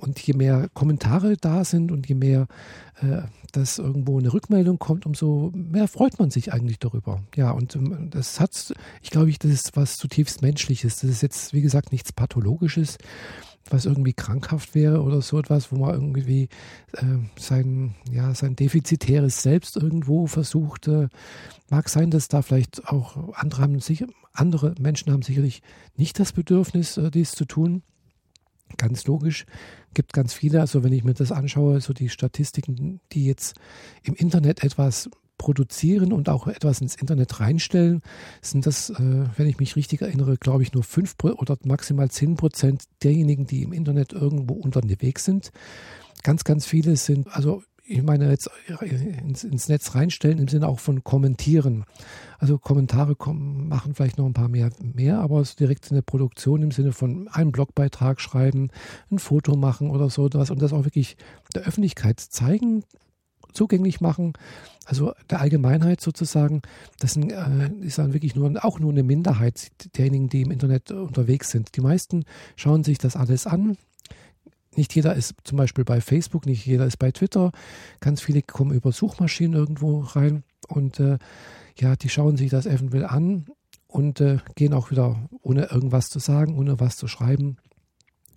Und 0.00 0.20
je 0.20 0.34
mehr 0.34 0.68
Kommentare 0.74 1.36
da 1.36 1.64
sind 1.64 1.92
und 1.92 2.08
je 2.08 2.14
mehr 2.14 2.46
äh, 3.00 3.22
dass 3.52 3.78
irgendwo 3.78 4.18
eine 4.18 4.32
Rückmeldung 4.32 4.78
kommt, 4.78 5.06
umso 5.06 5.52
mehr 5.54 5.88
freut 5.88 6.18
man 6.18 6.30
sich 6.30 6.52
eigentlich 6.52 6.78
darüber. 6.78 7.22
Ja, 7.36 7.50
und 7.52 7.76
ähm, 7.76 8.10
das 8.10 8.40
hat, 8.40 8.74
ich 9.02 9.10
glaube, 9.10 9.32
das 9.32 9.50
ist 9.50 9.76
was 9.76 9.96
zutiefst 9.96 10.42
Menschliches. 10.42 11.00
Das 11.00 11.10
ist 11.10 11.22
jetzt, 11.22 11.52
wie 11.52 11.62
gesagt, 11.62 11.92
nichts 11.92 12.12
Pathologisches 12.12 12.98
was 13.70 13.86
irgendwie 13.86 14.12
krankhaft 14.12 14.74
wäre 14.74 15.02
oder 15.02 15.22
so 15.22 15.38
etwas, 15.38 15.72
wo 15.72 15.76
man 15.76 15.94
irgendwie 15.94 16.48
äh, 16.92 17.04
sein, 17.38 17.94
ja, 18.10 18.34
sein 18.34 18.56
defizitäres 18.56 19.42
Selbst 19.42 19.76
irgendwo 19.76 20.26
versucht. 20.26 20.88
Äh, 20.88 21.08
mag 21.70 21.88
sein, 21.88 22.10
dass 22.10 22.28
da 22.28 22.42
vielleicht 22.42 22.83
auch 22.86 23.34
andere 23.34 23.62
haben 23.62 23.80
sicher, 23.80 24.06
andere 24.32 24.74
Menschen 24.78 25.12
haben 25.12 25.22
sicherlich 25.22 25.62
nicht 25.96 26.18
das 26.18 26.32
Bedürfnis, 26.32 26.96
äh, 26.96 27.10
dies 27.10 27.32
zu 27.32 27.44
tun. 27.44 27.82
Ganz 28.76 29.06
logisch, 29.06 29.46
gibt 29.92 30.12
ganz 30.12 30.32
viele. 30.32 30.60
Also 30.60 30.82
wenn 30.82 30.92
ich 30.92 31.04
mir 31.04 31.14
das 31.14 31.32
anschaue, 31.32 31.80
so 31.80 31.92
die 31.92 32.08
Statistiken, 32.08 33.00
die 33.12 33.26
jetzt 33.26 33.56
im 34.02 34.14
Internet 34.14 34.64
etwas 34.64 35.08
produzieren 35.38 36.12
und 36.12 36.28
auch 36.28 36.46
etwas 36.46 36.80
ins 36.80 36.96
Internet 36.96 37.40
reinstellen, 37.40 38.02
sind 38.40 38.66
das, 38.66 38.90
äh, 38.90 39.24
wenn 39.36 39.46
ich 39.46 39.58
mich 39.58 39.76
richtig 39.76 40.02
erinnere, 40.02 40.36
glaube 40.36 40.62
ich, 40.62 40.72
nur 40.72 40.84
fünf 40.84 41.16
oder 41.22 41.56
maximal 41.64 42.10
zehn 42.10 42.36
Prozent 42.36 42.84
derjenigen, 43.02 43.46
die 43.46 43.62
im 43.62 43.72
Internet 43.72 44.12
irgendwo 44.12 44.54
unterwegs 44.54 45.24
sind. 45.24 45.50
Ganz, 46.22 46.44
ganz 46.44 46.66
viele 46.66 46.96
sind, 46.96 47.28
also 47.28 47.62
ich 47.86 48.02
meine 48.02 48.30
jetzt 48.30 48.50
ins, 49.22 49.44
ins, 49.44 49.68
Netz 49.68 49.94
reinstellen 49.94 50.38
im 50.38 50.48
Sinne 50.48 50.68
auch 50.68 50.80
von 50.80 51.04
kommentieren. 51.04 51.84
Also 52.38 52.58
Kommentare 52.58 53.14
kommen, 53.14 53.68
machen 53.68 53.94
vielleicht 53.94 54.18
noch 54.18 54.26
ein 54.26 54.32
paar 54.32 54.48
mehr, 54.48 54.70
mehr, 54.80 55.20
aber 55.20 55.40
es 55.40 55.56
direkt 55.56 55.90
in 55.90 55.96
der 55.96 56.02
Produktion 56.02 56.62
im 56.62 56.70
Sinne 56.70 56.92
von 56.92 57.28
einem 57.28 57.52
Blogbeitrag 57.52 58.20
schreiben, 58.20 58.70
ein 59.10 59.18
Foto 59.18 59.56
machen 59.56 59.90
oder 59.90 60.08
so 60.08 60.26
etwas 60.26 60.50
und 60.50 60.62
das 60.62 60.72
auch 60.72 60.84
wirklich 60.84 61.16
der 61.54 61.62
Öffentlichkeit 61.62 62.20
zeigen, 62.20 62.84
zugänglich 63.52 64.00
machen, 64.00 64.32
also 64.84 65.12
der 65.30 65.40
Allgemeinheit 65.40 66.00
sozusagen, 66.00 66.62
das 66.98 67.14
sind, 67.14 67.32
äh, 67.32 67.70
ist 67.80 67.98
dann 67.98 68.12
wirklich 68.12 68.34
nur 68.34 68.64
auch 68.64 68.78
nur 68.78 68.90
eine 68.90 69.02
Minderheit 69.02 69.70
derjenigen, 69.96 70.28
die 70.28 70.42
im 70.42 70.50
Internet 70.50 70.90
unterwegs 70.90 71.50
sind. 71.50 71.76
Die 71.76 71.80
meisten 71.80 72.24
schauen 72.56 72.84
sich 72.84 72.98
das 72.98 73.16
alles 73.16 73.46
an. 73.46 73.76
Nicht 74.76 74.94
jeder 74.94 75.14
ist 75.14 75.34
zum 75.44 75.58
Beispiel 75.58 75.84
bei 75.84 76.00
Facebook, 76.00 76.46
nicht 76.46 76.66
jeder 76.66 76.86
ist 76.86 76.98
bei 76.98 77.10
Twitter. 77.10 77.52
Ganz 78.00 78.20
viele 78.20 78.42
kommen 78.42 78.72
über 78.72 78.92
Suchmaschinen 78.92 79.54
irgendwo 79.54 80.00
rein 80.00 80.44
und 80.68 81.00
äh, 81.00 81.18
ja, 81.78 81.96
die 81.96 82.08
schauen 82.08 82.36
sich 82.36 82.50
das 82.50 82.66
eventuell 82.66 83.04
an 83.04 83.46
und 83.86 84.20
äh, 84.20 84.38
gehen 84.54 84.72
auch 84.72 84.90
wieder 84.90 85.28
ohne 85.42 85.66
irgendwas 85.66 86.06
zu 86.06 86.18
sagen, 86.18 86.56
ohne 86.58 86.80
was 86.80 86.96
zu 86.96 87.08
schreiben 87.08 87.56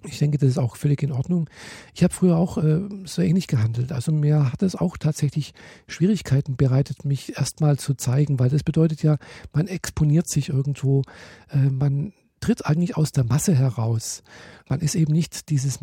ich 0.04 0.20
denke, 0.20 0.38
das 0.38 0.50
ist 0.50 0.58
auch 0.58 0.76
völlig 0.76 1.04
in 1.04 1.12
Ordnung. 1.12 1.50
Ich 1.94 2.04
habe 2.04 2.14
früher 2.14 2.38
auch 2.38 2.58
äh, 2.58 2.82
so 3.06 3.22
ähnlich 3.22 3.48
gehandelt. 3.48 3.92
Also 3.92 4.12
mir 4.12 4.52
hat 4.52 4.62
es 4.62 4.76
auch 4.76 4.98
tatsächlich 4.98 5.54
Schwierigkeiten 5.88 6.56
bereitet, 6.56 7.06
mich 7.06 7.38
erstmal 7.38 7.78
zu 7.78 7.94
zeigen, 7.94 8.40
weil 8.40 8.50
das 8.50 8.64
bedeutet 8.64 9.04
ja, 9.04 9.18
man 9.54 9.68
exponiert 9.68 10.30
sich 10.30 10.50
irgendwo, 10.50 11.04
äh, 11.50 11.70
man 11.70 12.14
tritt 12.40 12.66
eigentlich 12.66 12.96
aus 12.96 13.12
der 13.12 13.24
Masse 13.24 13.56
heraus. 13.56 14.24
Man 14.70 14.80
ist 14.82 14.96
eben 14.96 15.14
nicht 15.14 15.50
dieses 15.50 15.80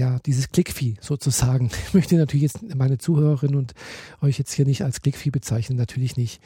ja, 0.00 0.18
dieses 0.20 0.50
Klickvieh 0.50 0.96
sozusagen. 1.00 1.70
Ich 1.90 1.94
möchte 1.94 2.16
natürlich 2.16 2.42
jetzt 2.42 2.74
meine 2.74 2.98
Zuhörerinnen 2.98 3.56
und 3.56 3.74
euch 4.22 4.38
jetzt 4.38 4.52
hier 4.52 4.64
nicht 4.64 4.82
als 4.82 5.02
Klickvieh 5.02 5.30
bezeichnen, 5.30 5.76
natürlich 5.76 6.16
nicht. 6.16 6.40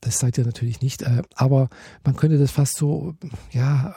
Das 0.00 0.18
seid 0.18 0.36
ihr 0.36 0.44
natürlich 0.44 0.82
nicht. 0.82 1.02
Äh, 1.02 1.22
aber 1.34 1.70
man 2.04 2.16
könnte 2.16 2.38
das 2.38 2.50
fast 2.50 2.76
so, 2.76 3.14
ja, 3.52 3.94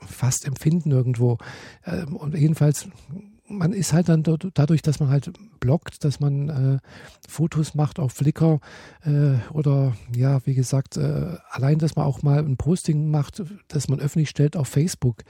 fast 0.00 0.44
empfinden 0.46 0.90
irgendwo. 0.90 1.38
Ähm, 1.84 2.16
und 2.16 2.36
jedenfalls, 2.36 2.88
man 3.52 3.72
ist 3.72 3.92
halt 3.92 4.08
dann 4.08 4.22
dadurch, 4.22 4.82
dass 4.82 5.00
man 5.00 5.08
halt 5.08 5.30
bloggt, 5.60 6.04
dass 6.04 6.20
man 6.20 6.48
äh, 6.48 6.78
Fotos 7.28 7.74
macht 7.74 7.98
auf 7.98 8.12
Flickr 8.12 8.60
äh, 9.04 9.34
oder 9.52 9.94
ja, 10.14 10.44
wie 10.46 10.54
gesagt, 10.54 10.96
äh, 10.96 11.36
allein, 11.50 11.78
dass 11.78 11.96
man 11.96 12.06
auch 12.06 12.22
mal 12.22 12.38
ein 12.38 12.56
Posting 12.56 13.10
macht, 13.10 13.42
das 13.68 13.88
man 13.88 14.00
öffentlich 14.00 14.30
stellt 14.30 14.56
auf 14.56 14.68
Facebook 14.68 15.22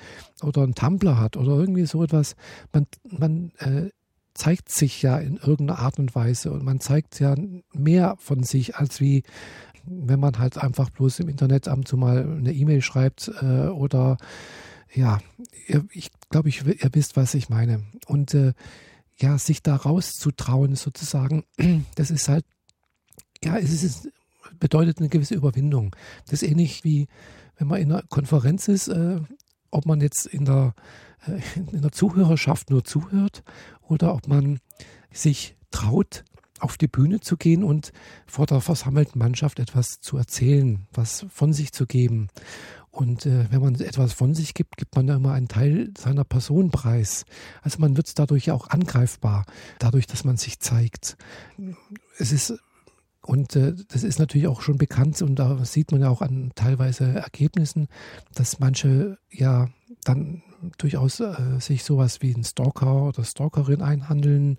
oder 0.43 0.63
ein 0.63 0.75
Tumblr 0.75 1.19
hat 1.19 1.37
oder 1.37 1.53
irgendwie 1.53 1.87
so 1.87 2.03
etwas. 2.03 2.37
Man, 2.73 2.87
man 3.05 3.53
äh, 3.59 3.91
zeigt 4.35 4.71
sich 4.71 5.03
ja 5.03 5.19
in 5.19 5.37
irgendeiner 5.37 5.79
Art 5.79 5.99
und 5.99 6.15
Weise 6.15 6.53
und 6.53 6.65
man 6.65 6.81
zeigt 6.81 7.21
ja 7.21 7.35
mehr 7.73 8.17
von 8.19 8.43
sich 8.43 8.77
als 8.77 9.01
wie 9.01 9.23
wenn 9.85 10.21
man 10.21 10.39
halt 10.39 10.59
einfach 10.59 10.91
bloß 10.91 11.19
im 11.21 11.29
Internet 11.29 11.67
ab 11.67 11.87
zu 11.87 11.97
mal 11.97 12.23
eine 12.23 12.53
E-Mail 12.53 12.83
schreibt 12.83 13.31
äh, 13.41 13.67
oder 13.67 14.17
ja, 14.95 15.21
ich 15.93 16.11
glaube, 16.29 16.49
ich, 16.49 16.65
ihr 16.65 16.91
wisst, 16.93 17.17
was 17.17 17.35
ich 17.35 17.49
meine. 17.49 17.85
Und 18.07 18.35
äh, 18.35 18.53
ja, 19.17 19.39
sich 19.39 19.63
da 19.63 19.77
rauszutrauen, 19.77 20.75
sozusagen, 20.75 21.45
das 21.95 22.11
ist 22.11 22.29
halt, 22.29 22.45
ja, 23.43 23.57
es 23.57 23.83
ist, 23.83 24.09
bedeutet 24.59 24.99
eine 24.99 25.09
gewisse 25.09 25.35
Überwindung. 25.35 25.95
Das 26.27 26.43
ist 26.43 26.49
ähnlich 26.49 26.85
wie, 26.85 27.09
wenn 27.57 27.69
man 27.69 27.81
in 27.81 27.93
einer 27.93 28.03
Konferenz 28.03 28.69
ist, 28.69 28.89
äh, 28.89 29.21
ob 29.71 29.87
man 29.87 30.01
jetzt 30.01 30.27
in 30.27 30.45
der, 30.45 30.75
äh, 31.27 31.41
in 31.73 31.83
der 31.83 31.93
Zuhörerschaft 31.93 32.71
nur 32.71 32.85
zuhört 32.85 33.43
oder 33.81 34.15
ob 34.15 34.29
man 34.29 34.61
sich 35.11 35.57
traut, 35.71 36.25
auf 36.61 36.77
die 36.77 36.87
Bühne 36.87 37.19
zu 37.19 37.37
gehen 37.37 37.65
und 37.65 37.93
vor 38.27 38.47
der 38.47 38.61
versammelten 38.61 39.19
Mannschaft 39.19 39.59
etwas 39.59 40.01
zu 40.01 40.17
erzählen, 40.17 40.87
was 40.93 41.27
von 41.29 41.53
sich 41.53 41.73
zu 41.73 41.87
geben. 41.87 42.29
Und 42.93 43.25
äh, 43.25 43.51
wenn 43.51 43.63
man 43.63 43.75
etwas 43.77 44.13
von 44.13 44.35
sich 44.35 44.53
gibt, 44.53 44.77
gibt 44.77 44.95
man 44.95 45.07
da 45.07 45.17
immer 45.17 45.33
einen 45.33 45.49
Teil 45.49 45.93
seiner 45.97 46.25
Person 46.25 46.71
preis. 46.71 47.25
Also 47.63 47.79
man 47.81 47.97
wird 47.97 48.19
dadurch 48.19 48.51
auch 48.51 48.69
angreifbar, 48.69 49.47
dadurch, 49.79 50.07
dass 50.07 50.25
man 50.25 50.37
sich 50.37 50.61
zeigt. 50.61 51.17
Es 52.19 52.33
ist 52.33 52.55
und 53.25 53.57
äh, 53.57 53.73
das 53.89 54.03
ist 54.03 54.19
natürlich 54.19 54.49
auch 54.49 54.61
schon 54.61 54.77
bekannt 54.77 55.23
und 55.23 55.37
da 55.37 55.65
sieht 55.65 55.91
man 55.93 56.03
ja 56.03 56.11
auch 56.11 56.23
an 56.23 56.53
teilweise 56.55 57.05
Ergebnissen, 57.05 57.89
dass 58.35 58.59
manche 58.59 59.17
ja 59.31 59.69
dann 60.05 60.43
durchaus 60.77 61.21
äh, 61.21 61.61
sich 61.61 61.85
sowas 61.85 62.21
wie 62.21 62.35
ein 62.35 62.45
Stalker 62.45 63.05
oder 63.05 63.25
Stalkerin 63.25 63.81
einhandeln, 63.81 64.59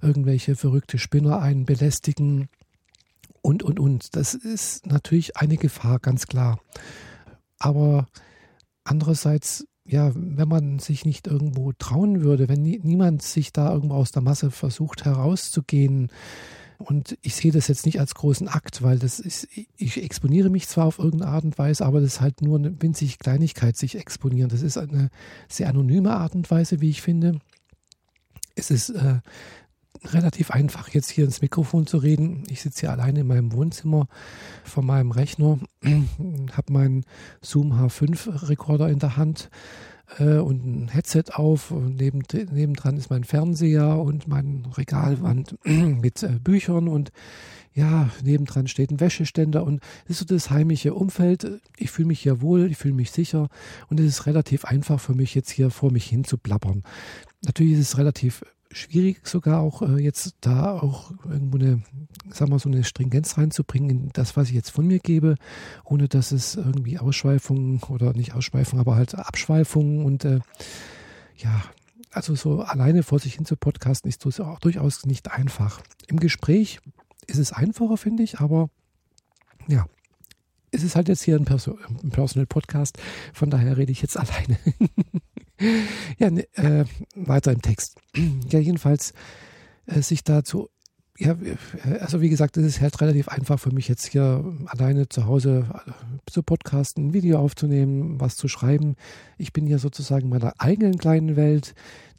irgendwelche 0.00 0.56
verrückte 0.56 0.98
Spinner 0.98 1.40
einen 1.40 1.66
belästigen 1.66 2.48
und, 3.42 3.62
und, 3.62 3.80
und. 3.80 4.16
Das 4.16 4.34
ist 4.34 4.86
natürlich 4.86 5.36
eine 5.36 5.56
Gefahr, 5.56 5.98
ganz 5.98 6.26
klar. 6.26 6.60
Aber 7.58 8.06
andererseits, 8.84 9.66
ja, 9.84 10.12
wenn 10.14 10.48
man 10.48 10.78
sich 10.78 11.04
nicht 11.04 11.26
irgendwo 11.26 11.72
trauen 11.72 12.22
würde, 12.22 12.48
wenn 12.48 12.62
nie, 12.62 12.80
niemand 12.82 13.22
sich 13.22 13.52
da 13.52 13.72
irgendwo 13.72 13.96
aus 13.96 14.12
der 14.12 14.22
Masse 14.22 14.50
versucht 14.50 15.04
herauszugehen, 15.04 16.10
und 16.78 17.18
ich 17.22 17.34
sehe 17.34 17.50
das 17.50 17.66
jetzt 17.66 17.86
nicht 17.86 17.98
als 17.98 18.14
großen 18.14 18.46
Akt, 18.46 18.82
weil 18.82 19.00
das 19.00 19.18
ist, 19.18 19.48
ich 19.76 20.00
exponiere 20.00 20.48
mich 20.48 20.68
zwar 20.68 20.86
auf 20.86 21.00
irgendeine 21.00 21.32
Art 21.32 21.44
und 21.44 21.58
Weise, 21.58 21.84
aber 21.84 22.00
das 22.00 22.14
ist 22.14 22.20
halt 22.20 22.40
nur 22.40 22.56
eine 22.56 22.80
winzige 22.80 23.16
Kleinigkeit, 23.18 23.76
sich 23.76 23.96
exponieren. 23.96 24.48
Das 24.48 24.62
ist 24.62 24.78
eine 24.78 25.10
sehr 25.48 25.68
anonyme 25.68 26.16
Art 26.16 26.36
und 26.36 26.48
Weise, 26.52 26.80
wie 26.80 26.90
ich 26.90 27.02
finde. 27.02 27.40
Es 28.54 28.70
ist 28.70 28.90
äh, 28.90 29.20
relativ 30.04 30.50
einfach, 30.50 30.88
jetzt 30.90 31.10
hier 31.10 31.24
ins 31.24 31.42
Mikrofon 31.42 31.86
zu 31.86 31.98
reden. 31.98 32.44
Ich 32.48 32.62
sitze 32.62 32.80
hier 32.80 32.92
alleine 32.92 33.20
in 33.20 33.26
meinem 33.26 33.52
Wohnzimmer 33.52 34.08
vor 34.64 34.82
meinem 34.82 35.10
Rechner, 35.10 35.58
habe 35.84 36.72
meinen 36.72 37.04
Zoom 37.42 37.72
H5-Rekorder 37.72 38.88
in 38.88 38.98
der 38.98 39.16
Hand 39.16 39.50
äh, 40.18 40.38
und 40.38 40.64
ein 40.64 40.88
Headset 40.88 41.24
auf. 41.34 41.70
Und 41.70 41.96
neben, 41.96 42.22
nebendran 42.52 42.96
ist 42.96 43.10
mein 43.10 43.24
Fernseher 43.24 43.98
und 43.98 44.28
mein 44.28 44.66
Regalwand 44.76 45.58
mit 45.64 46.22
äh, 46.22 46.38
Büchern 46.42 46.88
und 46.88 47.12
ja, 47.74 48.10
nebendran 48.24 48.66
steht 48.66 48.90
ein 48.90 48.98
Wäscheständer 48.98 49.62
und 49.62 49.80
das 50.08 50.20
ist 50.20 50.28
so 50.28 50.34
das 50.34 50.50
heimische 50.50 50.94
Umfeld. 50.94 51.60
Ich 51.76 51.92
fühle 51.92 52.08
mich 52.08 52.20
hier 52.20 52.40
wohl, 52.40 52.70
ich 52.70 52.76
fühle 52.76 52.94
mich 52.94 53.12
sicher 53.12 53.48
und 53.88 54.00
es 54.00 54.06
ist 54.06 54.26
relativ 54.26 54.64
einfach 54.64 54.98
für 54.98 55.14
mich 55.14 55.34
jetzt 55.36 55.50
hier 55.50 55.70
vor 55.70 55.92
mich 55.92 56.06
hin 56.06 56.24
zu 56.24 56.38
plappern. 56.38 56.82
Natürlich 57.44 57.74
ist 57.74 57.90
es 57.90 57.98
relativ 57.98 58.42
schwierig 58.70 59.26
sogar 59.26 59.60
auch 59.60 59.82
äh, 59.82 60.00
jetzt 60.00 60.36
da 60.40 60.72
auch 60.72 61.12
irgendwo 61.24 61.58
eine, 61.58 61.82
sagen 62.30 62.50
wir 62.50 62.58
so 62.58 62.68
eine 62.68 62.84
Stringenz 62.84 63.38
reinzubringen 63.38 63.90
in 63.90 64.08
das, 64.12 64.36
was 64.36 64.48
ich 64.48 64.54
jetzt 64.54 64.70
von 64.70 64.86
mir 64.86 64.98
gebe, 64.98 65.36
ohne 65.84 66.08
dass 66.08 66.32
es 66.32 66.56
irgendwie 66.56 66.98
Ausschweifungen 66.98 67.82
oder 67.88 68.12
nicht 68.12 68.34
Ausschweifungen, 68.34 68.80
aber 68.80 68.96
halt 68.96 69.14
Abschweifungen 69.14 70.04
und 70.04 70.24
äh, 70.24 70.40
ja, 71.36 71.62
also 72.10 72.34
so 72.34 72.60
alleine 72.62 73.02
vor 73.02 73.18
sich 73.18 73.34
hin 73.34 73.44
zu 73.44 73.56
podcasten 73.56 74.08
ist 74.08 74.24
durchaus 74.24 75.06
nicht 75.06 75.30
einfach. 75.30 75.80
Im 76.08 76.18
Gespräch 76.20 76.80
ist 77.26 77.38
es 77.38 77.52
einfacher, 77.52 77.96
finde 77.96 78.22
ich, 78.22 78.40
aber 78.40 78.70
ja, 79.68 79.86
es 80.70 80.82
ist 80.82 80.96
halt 80.96 81.08
jetzt 81.08 81.22
hier 81.22 81.36
ein, 81.36 81.44
Perso 81.44 81.78
ein 82.02 82.10
Personal 82.10 82.46
Podcast, 82.46 82.98
von 83.32 83.50
daher 83.50 83.76
rede 83.76 83.92
ich 83.92 84.02
jetzt 84.02 84.16
alleine. 84.18 84.58
Ja, 86.18 86.30
ne, 86.30 86.46
äh, 86.54 86.84
weiter 87.14 87.52
im 87.52 87.62
Text. 87.62 87.98
ja, 88.50 88.58
jedenfalls 88.58 89.12
äh, 89.86 90.02
sich 90.02 90.24
dazu, 90.24 90.68
ja, 91.18 91.32
äh, 91.32 91.98
also 91.98 92.20
wie 92.20 92.28
gesagt, 92.28 92.56
es 92.56 92.64
ist 92.64 92.80
halt 92.80 93.00
relativ 93.00 93.28
einfach 93.28 93.58
für 93.58 93.72
mich 93.72 93.88
jetzt 93.88 94.06
hier 94.06 94.44
alleine 94.66 95.08
zu 95.08 95.26
Hause 95.26 95.66
äh, 95.86 95.90
zu 96.30 96.42
podcasten, 96.42 97.08
ein 97.08 97.12
Video 97.12 97.38
aufzunehmen, 97.38 98.20
was 98.20 98.36
zu 98.36 98.48
schreiben. 98.48 98.96
Ich 99.36 99.52
bin 99.52 99.66
hier 99.66 99.78
sozusagen 99.78 100.24
in 100.24 100.30
meiner 100.30 100.54
eigenen 100.58 100.98
kleinen 100.98 101.36
Welt, 101.36 101.74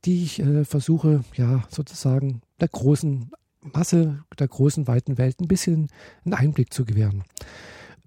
die 0.06 0.24
ich 0.24 0.40
äh, 0.40 0.66
versuche, 0.66 1.24
ja, 1.36 1.64
sozusagen 1.70 2.42
der 2.60 2.68
großen 2.68 3.32
Masse, 3.62 4.24
der 4.38 4.48
großen, 4.48 4.88
weiten 4.88 5.18
Welt 5.18 5.40
ein 5.40 5.48
bisschen 5.48 5.90
einen 6.24 6.34
Einblick 6.34 6.74
zu 6.74 6.86
gewähren. 6.86 7.24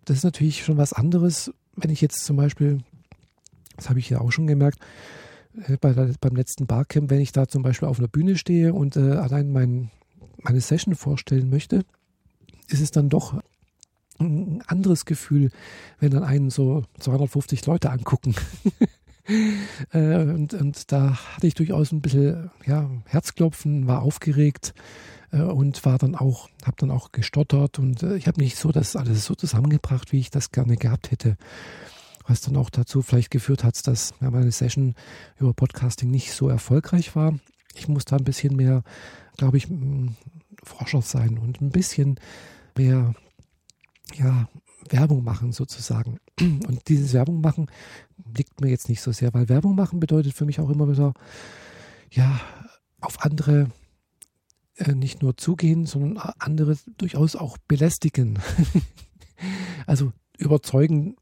Das 0.04 0.18
ist 0.18 0.24
natürlich 0.24 0.64
schon 0.64 0.78
was 0.78 0.92
anderes, 0.92 1.52
wenn 1.76 1.90
ich 1.90 2.00
jetzt 2.00 2.24
zum 2.24 2.36
Beispiel, 2.36 2.78
das 3.76 3.88
habe 3.88 3.98
ich 3.98 4.10
ja 4.10 4.20
auch 4.20 4.32
schon 4.32 4.46
gemerkt, 4.46 4.78
bei 5.80 5.92
der, 5.92 6.14
beim 6.20 6.36
letzten 6.36 6.66
Barcamp, 6.66 7.10
wenn 7.10 7.20
ich 7.20 7.32
da 7.32 7.46
zum 7.46 7.62
Beispiel 7.62 7.88
auf 7.88 7.98
einer 7.98 8.08
Bühne 8.08 8.36
stehe 8.36 8.72
und 8.72 8.96
äh, 8.96 9.12
allein 9.12 9.52
mein, 9.52 9.90
meine 10.38 10.60
Session 10.60 10.94
vorstellen 10.94 11.50
möchte, 11.50 11.84
ist 12.68 12.80
es 12.80 12.90
dann 12.90 13.08
doch 13.08 13.40
ein 14.18 14.62
anderes 14.66 15.04
Gefühl, 15.04 15.50
wenn 15.98 16.10
dann 16.10 16.24
einen 16.24 16.50
so 16.50 16.84
250 17.00 17.66
Leute 17.66 17.90
angucken. 17.90 18.34
äh, 19.92 20.16
und, 20.16 20.54
und 20.54 20.92
da 20.92 21.16
hatte 21.34 21.46
ich 21.46 21.54
durchaus 21.54 21.92
ein 21.92 22.00
bisschen 22.00 22.50
ja, 22.66 22.90
Herzklopfen, 23.06 23.86
war 23.86 24.02
aufgeregt 24.02 24.74
äh, 25.32 25.42
und 25.42 25.84
war 25.84 25.98
dann 25.98 26.14
auch, 26.14 26.48
habe 26.64 26.76
dann 26.78 26.90
auch 26.90 27.12
gestottert 27.12 27.78
und 27.78 28.02
äh, 28.02 28.16
ich 28.16 28.26
habe 28.26 28.40
nicht 28.40 28.56
so 28.56 28.72
das 28.72 28.96
alles 28.96 29.24
so 29.24 29.34
zusammengebracht, 29.34 30.12
wie 30.12 30.20
ich 30.20 30.30
das 30.30 30.50
gerne 30.50 30.76
gehabt 30.76 31.10
hätte 31.10 31.36
was 32.26 32.40
dann 32.40 32.56
auch 32.56 32.70
dazu 32.70 33.02
vielleicht 33.02 33.30
geführt 33.30 33.64
hat, 33.64 33.86
dass 33.86 34.14
meine 34.20 34.52
Session 34.52 34.94
über 35.38 35.52
Podcasting 35.52 36.10
nicht 36.10 36.32
so 36.32 36.48
erfolgreich 36.48 37.14
war. 37.16 37.38
Ich 37.74 37.88
muss 37.88 38.04
da 38.04 38.16
ein 38.16 38.24
bisschen 38.24 38.56
mehr, 38.56 38.82
glaube 39.36 39.56
ich, 39.56 39.68
Forscher 40.62 41.02
sein 41.02 41.38
und 41.38 41.60
ein 41.60 41.70
bisschen 41.70 42.18
mehr 42.76 43.14
ja, 44.14 44.48
Werbung 44.88 45.24
machen 45.24 45.52
sozusagen. 45.52 46.18
Und 46.40 46.88
dieses 46.88 47.12
Werbung 47.12 47.40
machen 47.40 47.70
liegt 48.36 48.60
mir 48.60 48.68
jetzt 48.68 48.88
nicht 48.88 49.00
so 49.00 49.12
sehr, 49.12 49.32
weil 49.34 49.48
Werbung 49.48 49.74
machen 49.74 50.00
bedeutet 50.00 50.34
für 50.34 50.44
mich 50.44 50.60
auch 50.60 50.70
immer 50.70 50.90
wieder, 50.90 51.14
ja, 52.10 52.40
auf 53.00 53.24
andere 53.24 53.70
äh, 54.76 54.92
nicht 54.92 55.22
nur 55.22 55.36
zugehen, 55.36 55.86
sondern 55.86 56.18
andere 56.38 56.76
durchaus 56.98 57.36
auch 57.36 57.58
belästigen. 57.68 58.38
also 59.86 60.12
überzeugen 60.38 61.16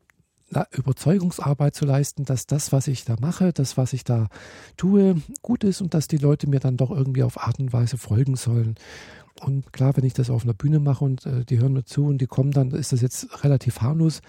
Überzeugungsarbeit 0.73 1.75
zu 1.75 1.85
leisten, 1.85 2.25
dass 2.25 2.47
das, 2.47 2.73
was 2.73 2.89
ich 2.89 3.05
da 3.05 3.17
mache, 3.21 3.53
das, 3.53 3.77
was 3.77 3.93
ich 3.93 4.05
da 4.05 4.29
tue, 4.77 5.17
gut 5.43 5.65
ist 5.65 5.81
und 5.81 5.95
dass 5.95 6.09
die 6.09 6.19
Leute 6.19 6.49
mir 6.49 6.61
dann 6.61 6.77
doch 6.77 6.91
irgendwie 6.91 7.23
auf 7.23 7.41
Art 7.41 7.59
und 7.59 7.73
Weise 7.73 7.99
folgen 7.99 8.37
sollen. 8.37 8.77
Und 9.41 9.73
klar, 9.73 9.97
wenn 9.97 10.05
ich 10.05 10.13
das 10.13 10.29
auf 10.29 10.45
einer 10.45 10.53
Bühne 10.53 10.81
mache 10.81 11.05
und 11.05 11.25
äh, 11.25 11.45
die 11.45 11.59
hören 11.59 11.73
mir 11.73 11.85
zu 11.85 12.05
und 12.05 12.19
die 12.19 12.27
kommen, 12.27 12.51
dann 12.51 12.73
ist 12.73 12.93
das 12.93 13.01
jetzt 13.01 13.43
relativ 13.43 13.81
harmlos. 13.81 14.21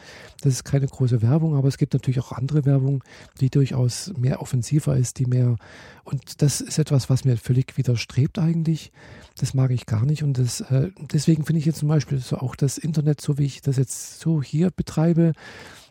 Das 0.41 0.53
ist 0.53 0.63
keine 0.63 0.87
große 0.87 1.21
Werbung, 1.21 1.55
aber 1.55 1.67
es 1.67 1.77
gibt 1.77 1.93
natürlich 1.93 2.19
auch 2.21 2.31
andere 2.31 2.63
Werbung, 2.65 3.03
die 3.41 3.49
durchaus 3.49 4.13
mehr 4.15 4.41
offensiver 4.41 4.95
ist, 4.95 5.19
die 5.19 5.25
mehr. 5.25 5.57
Und 6.05 6.41
das 6.41 6.61
ist 6.61 6.79
etwas, 6.79 7.09
was 7.09 7.25
mir 7.25 7.35
völlig 7.35 7.77
widerstrebt 7.77 8.39
eigentlich. 8.39 8.93
Das 9.37 9.53
mag 9.53 9.71
ich 9.71 9.85
gar 9.85 10.05
nicht. 10.05 10.23
Und 10.23 10.37
das, 10.37 10.61
äh, 10.61 10.91
deswegen 11.11 11.45
finde 11.45 11.59
ich 11.59 11.65
jetzt 11.65 11.79
zum 11.79 11.89
Beispiel 11.89 12.19
so 12.19 12.37
auch 12.37 12.55
das 12.55 12.77
Internet, 12.77 13.19
so 13.19 13.37
wie 13.37 13.45
ich 13.45 13.61
das 13.61 13.75
jetzt 13.75 14.19
so 14.19 14.41
hier 14.41 14.71
betreibe, 14.71 15.33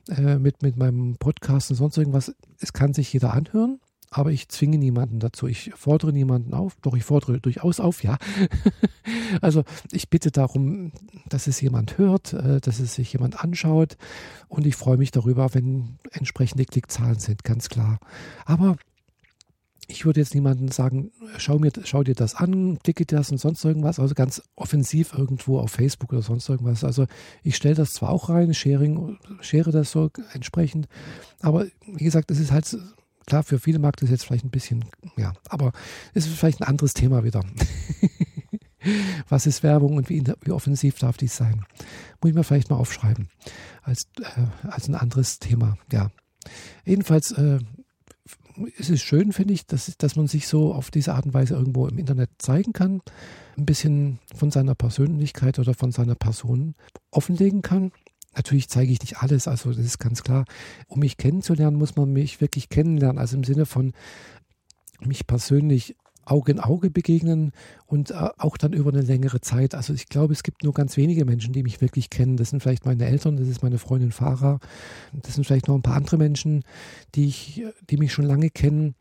äh, 0.09 0.39
mit, 0.39 0.63
mit 0.63 0.77
meinem 0.77 1.17
Podcast 1.17 1.71
und 1.71 1.77
sonst 1.77 1.97
irgendwas, 1.97 2.35
es 2.61 2.73
kann 2.73 2.95
sich 2.95 3.13
jeder 3.13 3.33
anhören, 3.33 3.81
aber 4.11 4.33
ich 4.33 4.49
zwinge 4.49 4.79
niemanden 4.79 5.21
dazu. 5.21 5.47
Ich 5.47 5.73
fordere 5.75 6.13
niemanden 6.13 6.53
auf, 6.53 6.77
doch 6.83 6.97
ich 6.97 7.05
fordere 7.05 7.41
durchaus 7.41 7.79
auf, 7.79 8.03
ja. 8.03 8.19
also 9.41 9.65
ich 9.93 10.11
bitte 10.11 10.31
darum, 10.31 10.93
dass 11.29 11.47
es 11.47 11.61
jemand 11.61 11.99
hört, 11.99 12.33
äh, 12.33 12.61
dass 12.61 12.81
es 12.81 12.95
sich 12.95 13.13
jemand 13.13 13.43
anschaut 13.43 13.97
und 14.49 14.67
ich 14.67 14.77
freue 14.77 14.97
mich 14.97 15.13
darüber, 15.13 15.55
wenn 15.55 15.99
entsprechende 16.11 16.65
Klickzahlen 16.65 17.19
sind, 17.19 17.45
ganz 17.45 17.69
klar. 17.69 18.01
Aber 18.45 18.77
ich 19.91 20.05
würde 20.05 20.21
jetzt 20.21 20.35
niemandem 20.35 20.69
sagen, 20.69 21.11
schau, 21.37 21.59
mir, 21.59 21.73
schau 21.85 22.03
dir 22.03 22.15
das 22.15 22.35
an, 22.35 22.79
klicke 22.83 23.05
das 23.07 23.31
und 23.31 23.39
sonst 23.39 23.65
irgendwas, 23.65 23.99
also 23.99 24.15
ganz 24.15 24.41
offensiv 24.55 25.13
irgendwo 25.17 25.59
auf 25.59 25.73
Facebook 25.73 26.13
oder 26.13 26.23
sonst 26.23 26.49
irgendwas. 26.49 26.85
Also 26.85 27.07
ich 27.43 27.57
stelle 27.57 27.75
das 27.75 27.93
zwar 27.93 28.11
auch 28.11 28.29
rein, 28.29 28.55
Sharing, 28.55 29.19
share 29.41 29.71
das 29.71 29.91
so 29.91 30.11
entsprechend, 30.33 30.87
aber 31.41 31.67
wie 31.87 32.05
gesagt, 32.05 32.31
es 32.31 32.39
ist 32.39 32.53
halt, 32.53 32.77
klar, 33.27 33.43
für 33.43 33.59
viele 33.59 33.79
mag 33.79 33.97
das 33.97 34.11
jetzt 34.11 34.25
vielleicht 34.25 34.45
ein 34.45 34.51
bisschen, 34.51 34.85
ja, 35.17 35.33
aber 35.49 35.73
es 36.15 36.27
ist 36.27 36.39
vielleicht 36.39 36.61
ein 36.61 36.69
anderes 36.69 36.95
Thema 36.95 37.25
wieder. 37.25 37.45
Was 39.29 39.47
ist 39.47 39.63
Werbung 39.63 39.99
und 39.99 40.09
wie, 40.09 40.25
wie, 40.41 40.53
offensiv 40.53 40.99
darf 40.99 41.19
dies 41.19 41.37
sein? 41.37 41.67
Muss 42.23 42.31
ich 42.31 42.35
mir 42.35 42.45
vielleicht 42.45 42.71
mal 42.71 42.77
aufschreiben 42.77 43.29
als, 43.83 44.09
äh, 44.19 44.69
als 44.69 44.89
ein 44.89 44.95
anderes 44.95 45.39
Thema, 45.39 45.77
ja. 45.93 46.11
Jedenfalls 46.87 47.33
äh, 47.33 47.59
es 48.79 48.91
ist 48.91 49.03
schön, 49.03 49.33
finde 49.33 49.55
ich, 49.55 49.67
dass, 49.67 49.97
dass 49.97 50.17
man 50.17 50.27
sich 50.27 50.47
so 50.47 50.75
auf 50.75 50.91
diese 50.91 51.15
Art 51.15 51.27
und 51.27 51.35
Weise 51.35 51.55
irgendwo 51.55 51.87
im 51.87 51.99
Internet 51.99 52.31
zeigen 52.39 52.73
kann, 52.73 53.03
ein 53.57 53.67
bisschen 53.67 54.19
von 54.35 54.51
seiner 54.51 54.75
Persönlichkeit 54.75 55.59
oder 55.59 55.75
von 55.75 55.93
seiner 55.93 56.15
Person 56.15 56.75
offenlegen 57.11 57.63
kann. 57.63 57.93
Natürlich 58.35 58.69
zeige 58.69 58.93
ich 58.93 59.01
nicht 59.01 59.19
alles, 59.19 59.49
also 59.49 59.71
das 59.71 59.85
ist 59.85 59.99
ganz 59.99 60.23
klar. 60.23 60.45
Um 60.87 61.01
mich 61.01 61.17
kennenzulernen, 61.17 61.77
muss 61.77 61.97
man 61.97 62.13
mich 62.13 62.41
wirklich 62.41 62.69
kennenlernen, 62.69 63.19
also 63.19 63.37
im 63.37 63.45
Sinne 63.45 63.67
von 63.67 63.93
mich 65.01 65.27
persönlich 65.27 65.97
Auge 66.25 66.53
in 66.53 66.61
Auge 66.61 66.91
begegnen 66.91 67.53
und 67.87 68.11
äh, 68.11 68.29
auch 68.39 68.57
dann 68.57 68.73
über 68.73 68.91
eine 68.91 69.03
längere 69.03 69.41
Zeit. 69.41 69.75
Also 69.75 69.93
ich 69.93 70.09
glaube, 70.09 70.33
es 70.33 70.43
gibt 70.43 70.65
nur 70.65 70.73
ganz 70.73 70.97
wenige 70.97 71.25
Menschen, 71.25 71.53
die 71.53 71.63
mich 71.63 71.81
wirklich 71.81 72.11
kennen. 72.11 72.37
Das 72.37 72.51
sind 72.51 72.61
vielleicht 72.63 72.87
meine 72.87 73.07
Eltern, 73.07 73.37
das 73.37 73.49
ist 73.49 73.63
meine 73.63 73.79
Freundin 73.79 74.13
Farah, 74.13 74.61
das 75.13 75.35
sind 75.35 75.45
vielleicht 75.45 75.69
noch 75.69 75.75
ein 75.75 75.83
paar 75.83 75.97
andere 75.97 76.19
Menschen, 76.19 76.65
die, 77.15 77.27
ich, 77.27 77.65
die 77.89 77.97
mich 77.97 78.13
schon 78.13 78.27
lange 78.27 78.51
kennen. 78.51 78.95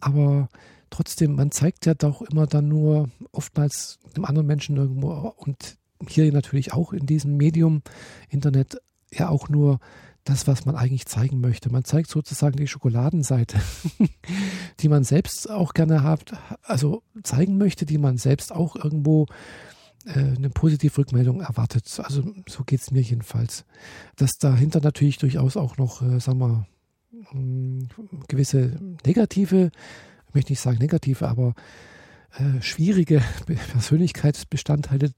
Aber 0.00 0.48
trotzdem, 0.90 1.34
man 1.34 1.50
zeigt 1.50 1.86
ja 1.86 1.94
doch 1.94 2.22
immer 2.22 2.46
dann 2.46 2.68
nur 2.68 3.08
oftmals 3.32 3.98
einem 4.14 4.24
anderen 4.24 4.46
Menschen 4.46 4.76
irgendwo 4.76 5.10
und 5.36 5.76
hier 6.08 6.30
natürlich 6.32 6.72
auch 6.72 6.92
in 6.92 7.06
diesem 7.06 7.36
Medium 7.36 7.82
Internet 8.28 8.78
ja 9.12 9.28
auch 9.28 9.48
nur 9.48 9.80
das, 10.24 10.46
was 10.46 10.64
man 10.64 10.74
eigentlich 10.74 11.06
zeigen 11.06 11.40
möchte. 11.40 11.70
Man 11.70 11.84
zeigt 11.84 12.10
sozusagen 12.10 12.56
die 12.56 12.66
Schokoladenseite, 12.66 13.60
die 14.80 14.88
man 14.88 15.04
selbst 15.04 15.50
auch 15.50 15.74
gerne 15.74 16.02
hat, 16.02 16.32
also 16.62 17.02
zeigen 17.22 17.58
möchte, 17.58 17.84
die 17.84 17.98
man 17.98 18.16
selbst 18.16 18.52
auch 18.52 18.74
irgendwo 18.74 19.26
äh, 20.06 20.18
eine 20.18 20.50
positive 20.50 20.96
Rückmeldung 20.98 21.40
erwartet. 21.40 21.84
Also 22.02 22.24
so 22.48 22.64
geht 22.64 22.80
es 22.80 22.90
mir 22.90 23.02
jedenfalls. 23.02 23.64
Dass 24.16 24.32
dahinter 24.38 24.80
natürlich 24.80 25.18
durchaus 25.18 25.56
auch 25.56 25.76
noch, 25.76 26.02
äh, 26.02 26.18
sagen 26.20 26.38
wir, 26.38 26.66
hm, 27.30 27.88
gewisse 28.28 28.78
negative, 29.04 29.70
ich 30.28 30.34
möchte 30.34 30.52
nicht 30.52 30.60
sagen 30.60 30.78
negative, 30.78 31.28
aber 31.28 31.54
äh, 32.38 32.62
schwierige 32.62 33.22
Persönlichkeitsbestandteile 33.72 35.10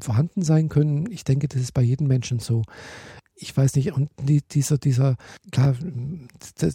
vorhanden 0.00 0.42
sein 0.42 0.68
können. 0.68 1.10
Ich 1.10 1.24
denke, 1.24 1.48
das 1.48 1.62
ist 1.62 1.72
bei 1.72 1.82
jedem 1.82 2.08
Menschen 2.08 2.40
so. 2.40 2.62
Ich 3.40 3.56
weiß 3.56 3.76
nicht, 3.76 3.92
und 3.92 4.10
die, 4.20 4.42
dieser, 4.42 4.78
dieser, 4.78 5.16
klar, 5.52 5.76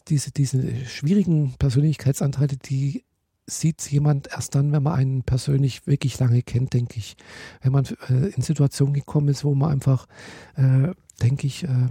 diese, 0.08 0.32
diese 0.32 0.86
schwierigen 0.86 1.56
Persönlichkeitsanteile, 1.60 2.56
die 2.58 3.04
sieht 3.46 3.92
jemand 3.92 4.28
erst 4.28 4.56
dann, 4.56 4.72
wenn 4.72 4.84
man 4.84 4.94
einen 4.94 5.24
persönlich 5.24 5.86
wirklich 5.86 6.18
lange 6.20 6.42
kennt, 6.42 6.74
denke 6.74 6.98
ich. 6.98 7.18
Wenn 7.62 7.74
man 7.74 7.86
äh, 8.08 8.30
in 8.30 8.42
Situationen 8.42 8.94
gekommen 8.94 9.28
ist, 9.28 9.44
wo 9.44 9.54
man 9.54 9.72
einfach, 9.72 10.08
äh, 10.56 10.94
denke 11.22 11.48
ich, 11.48 11.64
äh, 11.64 11.68
mh, 11.68 11.90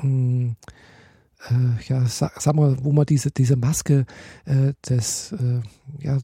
hm, 0.00 0.56
äh, 1.50 1.82
ja, 1.88 2.06
sag, 2.06 2.40
sag, 2.40 2.54
mal, 2.54 2.76
wo 2.82 2.92
man 2.92 3.06
diese, 3.06 3.30
diese 3.30 3.56
Maske 3.56 4.06
äh, 4.44 4.74
des, 4.88 5.32
äh, 5.32 5.60
ja, 5.98 6.18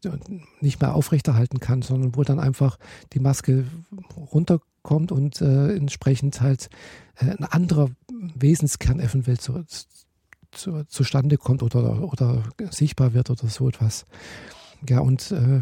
nicht 0.60 0.80
mehr 0.80 0.94
aufrechterhalten 0.94 1.60
kann, 1.60 1.82
sondern 1.82 2.14
wo 2.16 2.22
dann 2.22 2.40
einfach 2.40 2.78
die 3.12 3.20
Maske 3.20 3.66
runterkommt 4.16 5.12
und 5.12 5.40
äh, 5.40 5.74
entsprechend 5.74 6.40
halt 6.40 6.68
äh, 7.16 7.30
ein 7.30 7.44
anderer 7.44 7.90
Wesenskern 8.34 9.00
eventuell 9.00 9.38
zu, 9.38 9.64
zu, 10.52 10.84
zustande 10.84 11.36
kommt 11.36 11.62
oder, 11.62 12.12
oder 12.12 12.42
sichtbar 12.70 13.12
wird 13.12 13.30
oder 13.30 13.48
so 13.48 13.68
etwas. 13.68 14.06
Ja, 14.88 15.00
und 15.00 15.32
äh, 15.32 15.60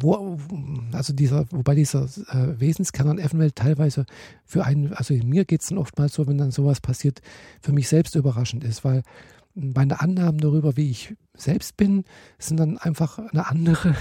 wo, 0.00 0.38
also 0.92 1.12
dieser, 1.12 1.50
wobei 1.50 1.74
dieser 1.74 2.04
äh, 2.04 2.60
Wesenskern 2.60 3.06
dann 3.06 3.18
eventuell 3.18 3.52
teilweise 3.52 4.06
für 4.44 4.64
einen, 4.64 4.92
also 4.92 5.14
mir 5.14 5.44
geht 5.44 5.62
es 5.62 5.68
dann 5.68 5.78
oftmals 5.78 6.14
so, 6.14 6.26
wenn 6.26 6.38
dann 6.38 6.50
sowas 6.50 6.80
passiert, 6.80 7.20
für 7.60 7.72
mich 7.72 7.88
selbst 7.88 8.14
überraschend 8.14 8.64
ist, 8.64 8.84
weil 8.84 9.02
meine 9.54 10.00
Annahmen 10.00 10.40
darüber, 10.40 10.76
wie 10.76 10.90
ich 10.90 11.14
selbst 11.34 11.76
bin, 11.76 12.04
sind 12.38 12.58
dann 12.58 12.78
einfach 12.78 13.18
eine 13.18 13.48
andere, 13.48 13.94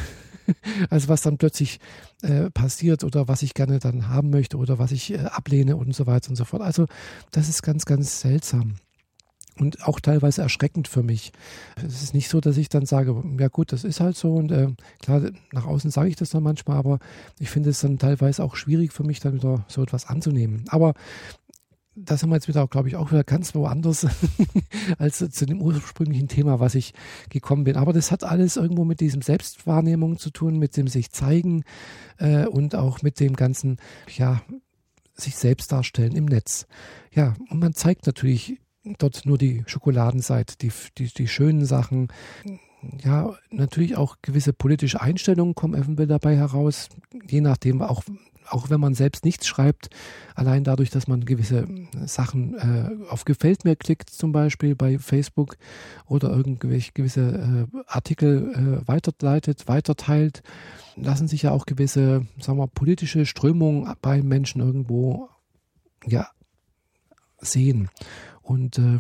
als 0.89 1.07
was 1.07 1.21
dann 1.21 1.37
plötzlich 1.37 1.79
äh, 2.21 2.49
passiert 2.51 3.03
oder 3.03 3.27
was 3.27 3.41
ich 3.41 3.53
gerne 3.53 3.79
dann 3.79 4.07
haben 4.07 4.29
möchte 4.29 4.57
oder 4.57 4.79
was 4.79 4.91
ich 4.91 5.13
äh, 5.13 5.17
ablehne 5.17 5.75
und 5.75 5.95
so 5.95 6.05
weiter 6.05 6.29
und 6.29 6.35
so 6.35 6.45
fort. 6.45 6.61
Also 6.61 6.85
das 7.31 7.49
ist 7.49 7.63
ganz, 7.63 7.85
ganz 7.85 8.21
seltsam 8.21 8.75
und 9.59 9.87
auch 9.87 9.99
teilweise 9.99 10.41
erschreckend 10.41 10.87
für 10.87 11.03
mich. 11.03 11.31
Es 11.75 12.03
ist 12.03 12.13
nicht 12.13 12.29
so, 12.29 12.39
dass 12.41 12.57
ich 12.57 12.69
dann 12.69 12.85
sage, 12.85 13.23
ja 13.39 13.47
gut, 13.47 13.71
das 13.71 13.83
ist 13.83 13.99
halt 13.99 14.15
so 14.15 14.35
und 14.35 14.51
äh, 14.51 14.69
klar, 15.01 15.21
nach 15.51 15.65
außen 15.65 15.91
sage 15.91 16.09
ich 16.09 16.15
das 16.15 16.29
dann 16.29 16.43
manchmal, 16.43 16.77
aber 16.77 16.99
ich 17.39 17.49
finde 17.49 17.69
es 17.69 17.81
dann 17.81 17.97
teilweise 17.97 18.43
auch 18.43 18.55
schwierig 18.55 18.93
für 18.93 19.03
mich, 19.03 19.19
dann 19.19 19.33
wieder 19.33 19.65
so 19.67 19.81
etwas 19.81 20.07
anzunehmen. 20.07 20.65
Aber 20.69 20.93
da 21.97 22.15
sind 22.15 22.29
wir 22.29 22.35
jetzt 22.35 22.47
wieder, 22.47 22.67
glaube 22.67 22.87
ich, 22.87 22.95
auch 22.95 23.11
wieder 23.11 23.23
ganz 23.23 23.55
woanders 23.55 24.05
als 24.99 25.17
zu 25.17 25.45
dem 25.45 25.61
ursprünglichen 25.61 26.27
Thema, 26.27 26.59
was 26.59 26.75
ich 26.75 26.93
gekommen 27.29 27.63
bin. 27.63 27.75
Aber 27.75 27.91
das 27.91 28.11
hat 28.11 28.23
alles 28.23 28.55
irgendwo 28.55 28.85
mit 28.85 28.99
diesem 28.99 29.23
Selbstwahrnehmung 29.23 30.19
zu 30.19 30.29
tun, 30.29 30.59
mit 30.59 30.77
dem 30.77 30.87
sich 30.87 31.11
zeigen 31.11 31.63
äh, 32.19 32.45
und 32.45 32.75
auch 32.75 33.01
mit 33.01 33.19
dem 33.19 33.35
ganzen, 33.35 33.77
ja, 34.15 34.41
sich 35.15 35.35
selbst 35.35 35.71
darstellen 35.71 36.15
im 36.15 36.25
Netz. 36.25 36.67
Ja, 37.11 37.33
und 37.49 37.59
man 37.59 37.73
zeigt 37.73 38.05
natürlich 38.05 38.59
dort 38.97 39.25
nur 39.25 39.37
die 39.37 39.63
Schokoladenseite, 39.67 40.55
die, 40.57 40.71
die, 40.97 41.07
die 41.13 41.27
schönen 41.27 41.65
Sachen. 41.65 42.07
Ja, 43.03 43.35
natürlich 43.49 43.97
auch 43.97 44.17
gewisse 44.21 44.53
politische 44.53 45.01
Einstellungen 45.01 45.55
kommen 45.55 45.73
eventuell 45.73 46.07
dabei 46.07 46.35
heraus, 46.35 46.89
je 47.27 47.41
nachdem 47.41 47.81
auch 47.81 48.03
auch 48.49 48.69
wenn 48.69 48.79
man 48.79 48.93
selbst 48.93 49.25
nichts 49.25 49.47
schreibt, 49.47 49.89
allein 50.35 50.63
dadurch, 50.63 50.89
dass 50.89 51.07
man 51.07 51.25
gewisse 51.25 51.67
Sachen 52.05 52.55
äh, 52.55 53.11
auf 53.11 53.25
Gefällt 53.25 53.65
mir 53.65 53.75
klickt, 53.75 54.09
zum 54.09 54.31
Beispiel 54.31 54.75
bei 54.75 54.99
Facebook 54.99 55.57
oder 56.05 56.29
irgendwelche 56.29 56.91
gewisse 56.93 57.67
äh, 57.73 57.81
Artikel 57.87 58.53
äh, 58.53 58.87
weiterleitet, 58.87 59.67
weiterteilt, 59.67 60.43
lassen 60.95 61.27
sich 61.27 61.43
ja 61.43 61.51
auch 61.51 61.65
gewisse, 61.65 62.25
sagen 62.39 62.57
wir, 62.57 62.67
politische 62.67 63.25
Strömungen 63.25 63.93
bei 64.01 64.21
Menschen 64.21 64.61
irgendwo 64.61 65.29
ja 66.05 66.27
sehen. 67.39 67.89
Und 68.47 68.79
äh, 68.79 68.99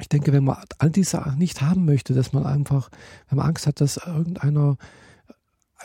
ich 0.00 0.08
denke, 0.08 0.32
wenn 0.32 0.44
man 0.44 0.58
all 0.78 0.90
diese 0.90 1.22
nicht 1.36 1.60
haben 1.60 1.84
möchte, 1.84 2.14
dass 2.14 2.32
man 2.32 2.46
einfach, 2.46 2.88
wenn 3.28 3.38
man 3.38 3.48
Angst 3.48 3.66
hat, 3.66 3.80
dass 3.80 3.96
irgendeiner 3.96 4.76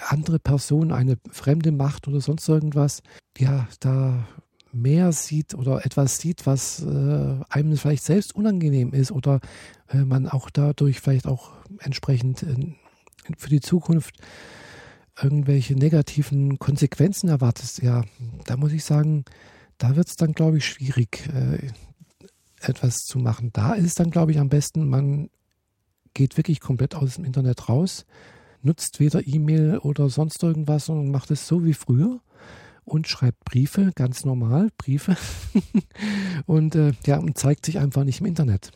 andere 0.08 0.40
Person, 0.40 0.92
eine 0.92 1.18
fremde 1.32 1.72
Macht 1.72 2.08
oder 2.08 2.22
sonst 2.22 2.48
irgendwas, 2.48 3.02
ja, 3.38 3.68
da 3.80 4.26
mehr 4.72 5.12
sieht 5.12 5.56
oder 5.56 5.84
etwas 5.84 6.20
sieht, 6.20 6.46
was 6.46 6.84
äh, 6.84 7.40
einem 7.50 7.76
vielleicht 7.76 8.04
selbst 8.04 8.36
unangenehm 8.36 8.94
ist 8.94 9.12
oder 9.12 9.40
äh, 9.90 9.98
man 9.98 10.28
auch 10.28 10.52
dadurch 10.52 11.00
vielleicht 11.00 11.26
auch 11.26 11.54
entsprechend 11.80 12.44
äh, 12.44 12.76
für 13.36 13.50
die 13.50 13.62
Zukunft 13.62 14.16
irgendwelche 15.22 15.74
negativen 15.74 16.60
Konsequenzen 16.60 17.30
erwartet, 17.30 17.82
ja, 17.82 18.04
da 18.46 18.58
muss 18.58 18.72
ich 18.72 18.86
sagen, 18.86 19.26
da 19.80 19.96
wird 19.96 20.08
es 20.08 20.16
dann, 20.18 20.34
glaube 20.34 20.60
ich, 20.60 20.66
schwierig. 20.66 21.28
Etwas 22.62 22.98
zu 23.00 23.20
machen. 23.20 23.52
Da 23.54 23.74
ist 23.74 24.00
dann, 24.00 24.12
glaube 24.12 24.32
ich, 24.32 24.40
am 24.40 24.50
besten, 24.50 24.88
man 24.88 25.30
geht 26.14 26.38
wirklich 26.38 26.60
komplett 26.60 26.96
aus 26.96 27.16
dem 27.16 27.26
Internet 27.26 27.70
raus, 27.70 28.06
nutzt 28.62 29.00
weder 29.00 29.26
E-Mail 29.26 29.78
oder 29.78 30.10
sonst 30.10 30.44
irgendwas 30.44 30.90
und 30.90 31.12
macht 31.12 31.32
es 31.32 31.48
so 31.48 31.64
wie 31.64 31.74
früher 31.74 32.20
und 32.84 33.08
schreibt 33.08 33.46
Briefe, 33.46 33.92
ganz 33.96 34.26
normal, 34.26 34.70
Briefe 34.78 35.16
und 36.46 36.76
äh, 36.76 36.94
ja, 37.06 37.20
und 37.20 37.38
zeigt 37.38 37.66
sich 37.66 37.80
einfach 37.80 38.04
nicht 38.04 38.20
im 38.20 38.26
Internet. 38.26 38.72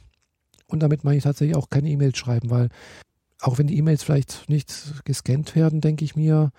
Und 0.68 0.82
damit 0.82 1.04
meine 1.04 1.18
ich 1.18 1.24
tatsächlich 1.24 1.58
auch 1.58 1.70
keine 1.70 1.90
E-Mails 1.90 2.18
schreiben, 2.18 2.50
weil 2.50 2.70
auch 3.42 3.58
wenn 3.58 3.68
die 3.68 3.78
E-Mails 3.78 4.04
vielleicht 4.04 4.48
nicht 4.48 5.04
gescannt 5.04 5.56
werden, 5.56 5.82
denke 5.82 6.06
ich 6.06 6.16
mir, 6.16 6.52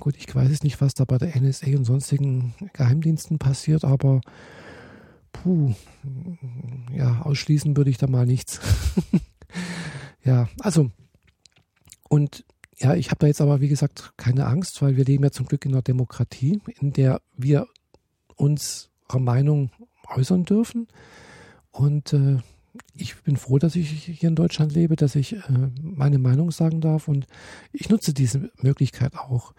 gut, 0.00 0.16
ich 0.16 0.34
weiß 0.34 0.50
es 0.50 0.64
nicht, 0.64 0.80
was 0.80 0.94
da 0.94 1.04
bei 1.04 1.18
der 1.18 1.40
NSA 1.40 1.68
und 1.76 1.84
sonstigen 1.84 2.54
Geheimdiensten 2.72 3.38
passiert, 3.38 3.84
aber 3.84 4.20
puh, 5.32 5.74
ja, 6.94 7.22
ausschließen 7.22 7.76
würde 7.76 7.90
ich 7.90 7.98
da 7.98 8.06
mal 8.06 8.26
nichts. 8.26 8.60
ja, 10.24 10.48
also, 10.60 10.90
und 12.08 12.44
ja, 12.78 12.94
ich 12.94 13.10
habe 13.10 13.18
da 13.20 13.26
jetzt 13.26 13.40
aber, 13.40 13.60
wie 13.60 13.68
gesagt, 13.68 14.12
keine 14.16 14.46
Angst, 14.46 14.82
weil 14.82 14.96
wir 14.96 15.04
leben 15.04 15.24
ja 15.24 15.30
zum 15.30 15.46
Glück 15.46 15.64
in 15.64 15.72
einer 15.72 15.82
Demokratie, 15.82 16.60
in 16.80 16.92
der 16.92 17.20
wir 17.36 17.66
unsere 18.36 19.20
Meinung 19.20 19.70
äußern 20.08 20.44
dürfen. 20.44 20.88
Und 21.70 22.12
äh, 22.12 22.38
ich 22.94 23.16
bin 23.22 23.36
froh, 23.36 23.58
dass 23.58 23.76
ich 23.76 23.88
hier 23.88 24.28
in 24.28 24.34
Deutschland 24.34 24.72
lebe, 24.74 24.96
dass 24.96 25.14
ich 25.14 25.34
äh, 25.34 25.42
meine 25.80 26.18
Meinung 26.18 26.50
sagen 26.50 26.80
darf 26.80 27.08
und 27.08 27.26
ich 27.72 27.88
nutze 27.88 28.12
diese 28.12 28.50
Möglichkeit 28.60 29.14
auch 29.16 29.54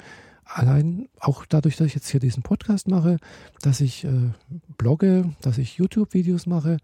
allein 0.54 1.10
auch 1.20 1.46
dadurch, 1.46 1.78
dass 1.78 1.88
ich 1.88 1.96
jetzt 1.96 2.10
hier 2.10 2.20
diesen 2.20 2.44
Podcast 2.44 2.88
mache, 2.88 3.18
dass 3.62 3.82
ich 3.82 4.04
äh, 4.06 4.32
blogge, 4.78 5.34
dass 5.42 5.58
ich 5.58 5.78
YouTube-Videos 5.78 6.46
mache, 6.46 6.78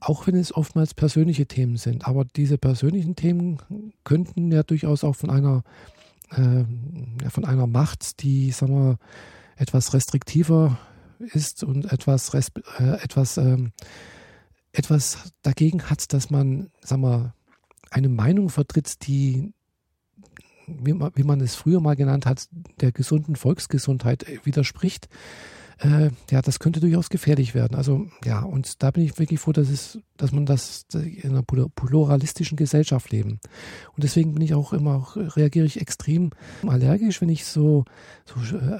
auch 0.00 0.26
wenn 0.26 0.36
es 0.36 0.54
oftmals 0.54 0.94
persönliche 0.94 1.46
Themen 1.46 1.76
sind. 1.76 2.06
Aber 2.06 2.24
diese 2.24 2.58
persönlichen 2.58 3.16
Themen 3.16 3.58
könnten 4.04 4.52
ja 4.52 4.62
durchaus 4.62 5.04
auch 5.04 5.16
von 5.16 5.30
einer, 5.30 5.64
äh, 6.30 6.64
von 7.30 7.44
einer 7.44 7.66
Macht, 7.66 8.22
die, 8.22 8.50
sagen 8.52 8.74
wir, 8.74 8.98
etwas 9.56 9.92
restriktiver 9.92 10.78
ist 11.18 11.64
und 11.64 11.92
etwas, 11.92 12.32
äh, 12.32 12.40
etwas, 13.02 13.38
ähm, 13.38 13.72
etwas 14.72 15.32
dagegen 15.42 15.82
hat, 15.90 16.12
dass 16.12 16.30
man, 16.30 16.70
sagen 16.80 17.02
wir, 17.02 17.34
eine 17.90 18.08
Meinung 18.08 18.50
vertritt, 18.50 19.06
die 19.06 19.52
wie 20.82 20.92
man, 20.92 21.12
wie 21.14 21.22
man 21.22 21.40
es 21.40 21.54
früher 21.54 21.80
mal 21.80 21.96
genannt 21.96 22.26
hat, 22.26 22.48
der 22.80 22.92
gesunden 22.92 23.36
Volksgesundheit 23.36 24.24
äh, 24.24 24.38
widerspricht, 24.44 25.08
äh, 25.80 26.10
ja, 26.30 26.42
das 26.42 26.58
könnte 26.58 26.80
durchaus 26.80 27.08
gefährlich 27.08 27.54
werden. 27.54 27.76
Also 27.76 28.08
ja, 28.24 28.40
und 28.40 28.82
da 28.82 28.90
bin 28.90 29.04
ich 29.04 29.18
wirklich 29.18 29.38
froh, 29.38 29.52
dass 29.52 29.68
es, 29.68 29.98
dass 30.16 30.32
man 30.32 30.44
das 30.44 30.86
in 30.92 31.30
einer 31.30 31.42
pluralistischen 31.42 32.56
Gesellschaft 32.56 33.10
leben. 33.12 33.40
Und 33.94 34.02
deswegen 34.02 34.34
bin 34.34 34.42
ich 34.42 34.54
auch 34.54 34.72
immer 34.72 34.96
auch, 34.96 35.16
reagiere 35.16 35.66
ich 35.66 35.80
extrem 35.80 36.30
allergisch, 36.66 37.20
wenn 37.20 37.28
ich 37.28 37.44
so 37.44 37.84
so, 38.24 38.56
äh, 38.56 38.78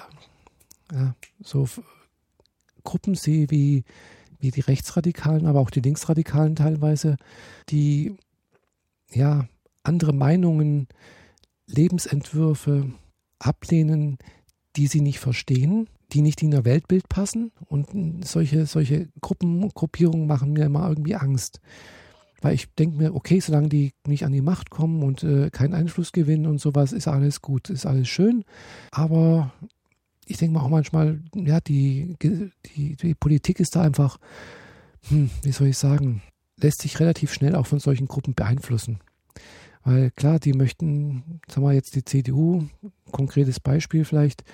ja, 0.92 1.14
so 1.40 1.68
Gruppen 2.82 3.14
sehe 3.14 3.50
wie 3.50 3.84
wie 4.40 4.50
die 4.50 4.60
Rechtsradikalen, 4.60 5.46
aber 5.46 5.60
auch 5.60 5.70
die 5.70 5.80
Linksradikalen 5.80 6.56
teilweise, 6.56 7.16
die 7.70 8.16
ja 9.10 9.48
andere 9.82 10.12
Meinungen 10.12 10.88
Lebensentwürfe 11.68 12.92
ablehnen, 13.38 14.18
die 14.76 14.86
sie 14.86 15.00
nicht 15.00 15.20
verstehen, 15.20 15.88
die 16.12 16.22
nicht 16.22 16.42
in 16.42 16.52
ihr 16.52 16.64
Weltbild 16.64 17.08
passen. 17.08 17.52
Und 17.66 18.26
solche, 18.26 18.66
solche 18.66 19.08
Gruppen, 19.20 19.68
Gruppierungen 19.68 20.26
machen 20.26 20.52
mir 20.52 20.66
immer 20.66 20.88
irgendwie 20.88 21.14
Angst. 21.14 21.60
Weil 22.40 22.54
ich 22.54 22.72
denke 22.74 22.96
mir, 22.96 23.14
okay, 23.14 23.40
solange 23.40 23.68
die 23.68 23.92
nicht 24.06 24.24
an 24.24 24.32
die 24.32 24.40
Macht 24.40 24.70
kommen 24.70 25.02
und 25.02 25.24
äh, 25.24 25.50
keinen 25.50 25.74
Einfluss 25.74 26.12
gewinnen 26.12 26.46
und 26.46 26.60
sowas, 26.60 26.92
ist 26.92 27.08
alles 27.08 27.42
gut, 27.42 27.68
ist 27.68 27.84
alles 27.84 28.08
schön. 28.08 28.44
Aber 28.92 29.52
ich 30.24 30.36
denke 30.36 30.56
mir 30.56 30.62
auch 30.62 30.68
manchmal, 30.68 31.20
ja, 31.34 31.60
die, 31.60 32.14
die, 32.22 32.96
die 32.96 33.14
Politik 33.14 33.58
ist 33.58 33.74
da 33.74 33.82
einfach, 33.82 34.18
hm, 35.08 35.30
wie 35.42 35.52
soll 35.52 35.68
ich 35.68 35.78
sagen, 35.78 36.22
lässt 36.60 36.82
sich 36.82 37.00
relativ 37.00 37.32
schnell 37.32 37.56
auch 37.56 37.66
von 37.66 37.80
solchen 37.80 38.06
Gruppen 38.06 38.34
beeinflussen. 38.34 39.00
Weil 39.84 40.10
klar, 40.10 40.38
die 40.38 40.52
möchten, 40.52 41.40
sagen 41.48 41.66
wir 41.66 41.72
jetzt 41.72 41.94
die 41.94 42.04
CDU, 42.04 42.64
konkretes 43.10 43.60
Beispiel 43.60 44.04
vielleicht, 44.04 44.44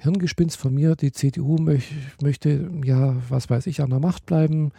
Hirngespinst 0.00 0.58
von 0.58 0.74
mir, 0.74 0.96
die 0.96 1.12
CDU 1.12 1.56
möch, 1.56 1.90
möchte, 2.20 2.70
ja, 2.84 3.16
was 3.28 3.48
weiß 3.48 3.66
ich, 3.66 3.80
an 3.80 3.90
der 3.90 4.00
Macht 4.00 4.26
bleiben, 4.26 4.72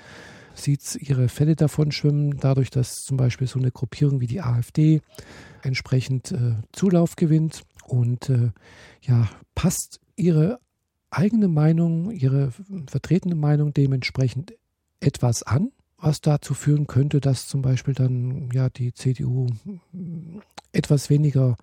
sieht 0.54 0.96
ihre 0.96 1.30
Fälle 1.30 1.56
davon 1.56 1.92
schwimmen, 1.92 2.38
dadurch, 2.40 2.70
dass 2.70 2.96
zum 3.04 3.18
Beispiel 3.18 3.48
so 3.48 3.60
eine 3.60 3.72
Gruppierung 3.72 4.22
wie 4.22 4.28
die 4.28 4.42
AfD 4.42 5.02
entsprechend 5.62 6.32
äh, 6.32 6.56
Zulauf 6.72 7.16
gewinnt 7.16 7.64
und 7.86 8.30
äh, 8.30 8.52
ja, 9.02 9.30
passt 9.56 10.00
ihre 10.16 10.60
eigene 11.10 11.48
Meinung, 11.48 12.12
ihre 12.12 12.52
vertretene 12.88 13.36
Meinung 13.36 13.74
dementsprechend 13.74 14.54
etwas 15.00 15.44
an, 15.44 15.72
was 15.98 16.22
dazu 16.22 16.54
führen 16.54 16.88
könnte, 16.88 17.20
dass 17.20 17.48
zum 17.48 17.62
Beispiel 17.62 17.94
dann 17.94 18.50
ja 18.54 18.70
die 18.70 18.94
CDU 18.94 19.48
etwas 20.72 21.10
weniger 21.10 21.58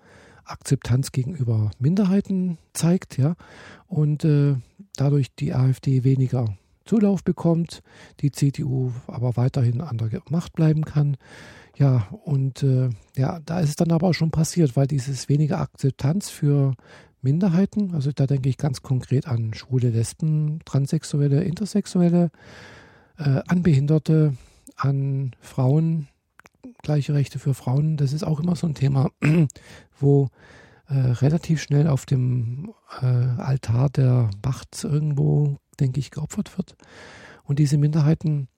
Akzeptanz 0.44 1.12
gegenüber 1.12 1.70
Minderheiten 1.78 2.58
zeigt, 2.72 3.16
ja, 3.16 3.34
und 3.86 4.24
äh, 4.24 4.56
dadurch 4.96 5.34
die 5.34 5.54
AfD 5.54 6.04
weniger 6.04 6.56
Zulauf 6.84 7.24
bekommt, 7.24 7.82
die 8.20 8.30
CDU 8.30 8.92
aber 9.06 9.36
weiterhin 9.36 9.80
an 9.80 9.96
der 9.96 10.10
Macht 10.28 10.52
bleiben 10.52 10.84
kann. 10.84 11.16
Ja, 11.76 12.08
und 12.24 12.62
äh, 12.62 12.90
ja, 13.16 13.40
da 13.44 13.60
ist 13.60 13.70
es 13.70 13.76
dann 13.76 13.90
aber 13.90 14.08
auch 14.08 14.12
schon 14.12 14.30
passiert, 14.30 14.76
weil 14.76 14.86
dieses 14.86 15.28
weniger 15.28 15.60
Akzeptanz 15.60 16.28
für 16.28 16.74
Minderheiten, 17.22 17.94
also 17.94 18.12
da 18.12 18.26
denke 18.26 18.50
ich 18.50 18.58
ganz 18.58 18.82
konkret 18.82 19.26
an 19.26 19.54
schwule 19.54 19.88
Lesben, 19.88 20.60
Transsexuelle, 20.66 21.42
Intersexuelle, 21.42 22.30
äh, 23.18 23.40
an 23.46 23.62
Behinderte, 23.62 24.34
an 24.76 25.34
Frauen, 25.40 26.08
gleiche 26.82 27.14
Rechte 27.14 27.38
für 27.38 27.54
Frauen, 27.54 27.96
das 27.96 28.12
ist 28.12 28.24
auch 28.24 28.40
immer 28.40 28.56
so 28.56 28.66
ein 28.66 28.74
Thema, 28.74 29.10
wo 29.98 30.28
äh, 30.86 30.94
relativ 30.94 31.62
schnell 31.62 31.88
auf 31.88 32.06
dem 32.06 32.72
äh, 33.00 33.06
Altar 33.06 33.90
der 33.90 34.30
Macht 34.44 34.84
irgendwo, 34.84 35.58
denke 35.80 36.00
ich, 36.00 36.10
geopfert 36.10 36.56
wird. 36.56 36.76
Und 37.44 37.58
diese 37.58 37.78
Minderheiten 37.78 38.48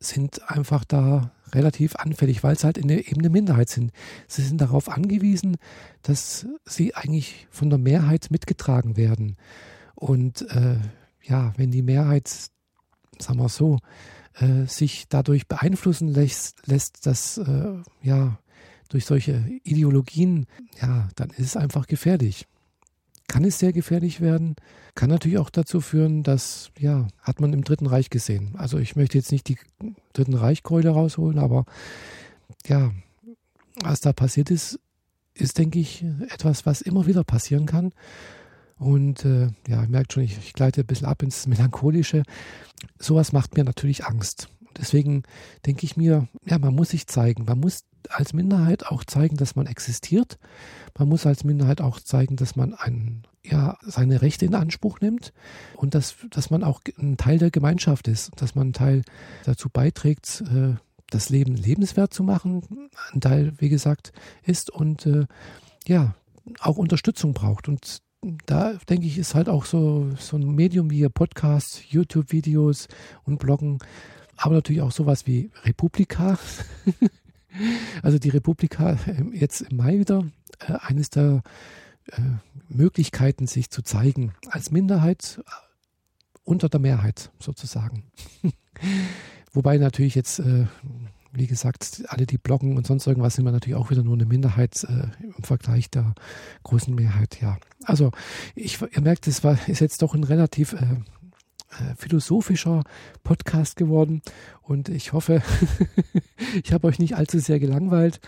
sind 0.00 0.48
einfach 0.50 0.84
da 0.84 1.32
relativ 1.52 1.96
anfällig, 1.96 2.42
weil 2.42 2.54
es 2.54 2.64
halt 2.64 2.78
in 2.78 2.88
der, 2.88 3.08
eben 3.08 3.20
eine 3.20 3.30
Minderheit 3.30 3.68
sind. 3.68 3.92
Sie 4.26 4.42
sind 4.42 4.60
darauf 4.60 4.88
angewiesen, 4.88 5.56
dass 6.02 6.46
sie 6.64 6.94
eigentlich 6.94 7.46
von 7.50 7.70
der 7.70 7.78
Mehrheit 7.78 8.30
mitgetragen 8.30 8.96
werden. 8.96 9.36
Und 9.94 10.42
äh, 10.50 10.76
ja, 11.22 11.52
wenn 11.56 11.70
die 11.70 11.82
Mehrheit, 11.82 12.50
sagen 13.18 13.38
wir 13.38 13.48
so, 13.48 13.78
äh, 14.34 14.66
sich 14.66 15.06
dadurch 15.08 15.46
beeinflussen 15.46 16.08
lässt, 16.08 16.66
lässt 16.66 17.06
dass 17.06 17.38
äh, 17.38 17.74
ja 18.02 18.38
durch 18.88 19.06
solche 19.06 19.44
Ideologien, 19.64 20.46
ja, 20.80 21.08
dann 21.16 21.30
ist 21.30 21.46
es 21.46 21.56
einfach 21.56 21.86
gefährlich. 21.86 22.46
Kann 23.26 23.44
es 23.44 23.58
sehr 23.58 23.72
gefährlich 23.72 24.20
werden, 24.20 24.54
kann 24.94 25.10
natürlich 25.10 25.38
auch 25.38 25.50
dazu 25.50 25.80
führen, 25.80 26.22
dass, 26.22 26.70
ja, 26.78 27.08
hat 27.20 27.40
man 27.40 27.52
im 27.52 27.64
Dritten 27.64 27.86
Reich 27.86 28.10
gesehen. 28.10 28.54
Also 28.56 28.78
ich 28.78 28.94
möchte 28.96 29.18
jetzt 29.18 29.32
nicht 29.32 29.48
die 29.48 29.58
Dritten 30.12 30.34
Reichkeule 30.34 30.90
rausholen, 30.90 31.38
aber 31.38 31.64
ja, 32.66 32.92
was 33.82 34.00
da 34.00 34.12
passiert 34.12 34.50
ist, 34.50 34.78
ist, 35.34 35.58
denke 35.58 35.80
ich, 35.80 36.04
etwas, 36.30 36.64
was 36.64 36.80
immer 36.80 37.06
wieder 37.06 37.24
passieren 37.24 37.66
kann. 37.66 37.92
Und 38.78 39.24
äh, 39.24 39.48
ja, 39.68 39.82
ihr 39.82 39.88
merkt 39.88 40.12
schon, 40.12 40.22
ich, 40.22 40.36
ich 40.38 40.52
gleite 40.52 40.80
ein 40.80 40.86
bisschen 40.86 41.06
ab 41.06 41.22
ins 41.22 41.46
Melancholische. 41.46 42.22
Sowas 42.98 43.32
macht 43.32 43.56
mir 43.56 43.64
natürlich 43.64 44.04
Angst. 44.04 44.48
Deswegen 44.76 45.22
denke 45.66 45.84
ich 45.84 45.96
mir, 45.96 46.28
ja, 46.44 46.58
man 46.58 46.74
muss 46.74 46.90
sich 46.90 47.06
zeigen. 47.06 47.44
Man 47.44 47.60
muss 47.60 47.84
als 48.10 48.32
Minderheit 48.32 48.86
auch 48.86 49.04
zeigen, 49.04 49.36
dass 49.36 49.56
man 49.56 49.66
existiert. 49.66 50.38
Man 50.98 51.08
muss 51.08 51.26
als 51.26 51.44
Minderheit 51.44 51.80
auch 51.80 52.00
zeigen, 52.00 52.36
dass 52.36 52.56
man 52.56 52.74
ein, 52.74 53.22
ja, 53.42 53.78
seine 53.82 54.22
Rechte 54.22 54.44
in 54.44 54.54
Anspruch 54.54 55.00
nimmt 55.00 55.32
und 55.76 55.94
dass, 55.94 56.16
dass 56.30 56.50
man 56.50 56.64
auch 56.64 56.80
ein 56.98 57.16
Teil 57.16 57.38
der 57.38 57.50
Gemeinschaft 57.50 58.08
ist, 58.08 58.32
dass 58.36 58.54
man 58.54 58.68
ein 58.68 58.72
Teil 58.72 59.02
dazu 59.44 59.68
beiträgt, 59.68 60.42
äh, 60.52 60.74
das 61.10 61.28
Leben 61.28 61.54
lebenswert 61.54 62.12
zu 62.12 62.24
machen, 62.24 62.88
ein 63.12 63.20
Teil, 63.20 63.52
wie 63.58 63.68
gesagt, 63.68 64.12
ist 64.42 64.70
und 64.70 65.06
äh, 65.06 65.26
ja, 65.86 66.14
auch 66.60 66.76
Unterstützung 66.76 67.34
braucht. 67.34 67.68
Und 67.68 68.02
da 68.46 68.74
denke 68.88 69.06
ich, 69.06 69.18
ist 69.18 69.34
halt 69.34 69.48
auch 69.48 69.64
so, 69.64 70.10
so 70.18 70.36
ein 70.36 70.54
Medium 70.54 70.90
wie 70.90 71.08
Podcasts, 71.08 71.82
YouTube-Videos 71.90 72.88
und 73.24 73.38
Bloggen, 73.38 73.78
aber 74.36 74.54
natürlich 74.56 74.82
auch 74.82 74.92
sowas 74.92 75.26
wie 75.26 75.50
Republika. 75.64 76.38
also 78.02 78.18
die 78.18 78.30
Republika 78.30 78.98
ähm, 79.06 79.32
jetzt 79.32 79.62
im 79.62 79.76
Mai 79.76 79.98
wieder, 79.98 80.24
äh, 80.60 80.72
eines 80.80 81.10
der 81.10 81.42
äh, 82.12 82.20
Möglichkeiten, 82.68 83.46
sich 83.46 83.70
zu 83.70 83.82
zeigen 83.82 84.34
als 84.48 84.70
Minderheit 84.70 85.40
äh, 85.40 85.50
unter 86.44 86.68
der 86.68 86.80
Mehrheit 86.80 87.30
sozusagen. 87.38 88.04
Wobei 89.52 89.78
natürlich 89.78 90.14
jetzt 90.14 90.42
wie 91.34 91.46
gesagt, 91.46 92.04
alle, 92.08 92.26
die 92.26 92.38
bloggen 92.38 92.76
und 92.76 92.86
sonst 92.86 93.06
irgendwas, 93.06 93.34
sind 93.34 93.44
wir 93.44 93.52
natürlich 93.52 93.76
auch 93.76 93.90
wieder 93.90 94.02
nur 94.02 94.14
eine 94.14 94.26
Minderheit 94.26 94.84
äh, 94.84 95.24
im 95.24 95.42
Vergleich 95.42 95.90
der 95.90 96.14
großen 96.62 96.94
Mehrheit, 96.94 97.40
ja. 97.40 97.58
Also, 97.84 98.12
ich, 98.54 98.80
ihr 98.80 99.00
merkt, 99.00 99.26
es 99.26 99.42
ist 99.66 99.80
jetzt 99.80 100.02
doch 100.02 100.14
ein 100.14 100.24
relativ 100.24 100.72
äh, 100.74 100.96
äh, 101.70 101.94
philosophischer 101.96 102.84
Podcast 103.24 103.76
geworden 103.76 104.22
und 104.62 104.88
ich 104.88 105.12
hoffe, 105.12 105.42
ich 106.62 106.72
habe 106.72 106.86
euch 106.86 106.98
nicht 106.98 107.16
allzu 107.16 107.38
sehr 107.38 107.58
gelangweilt. 107.58 108.20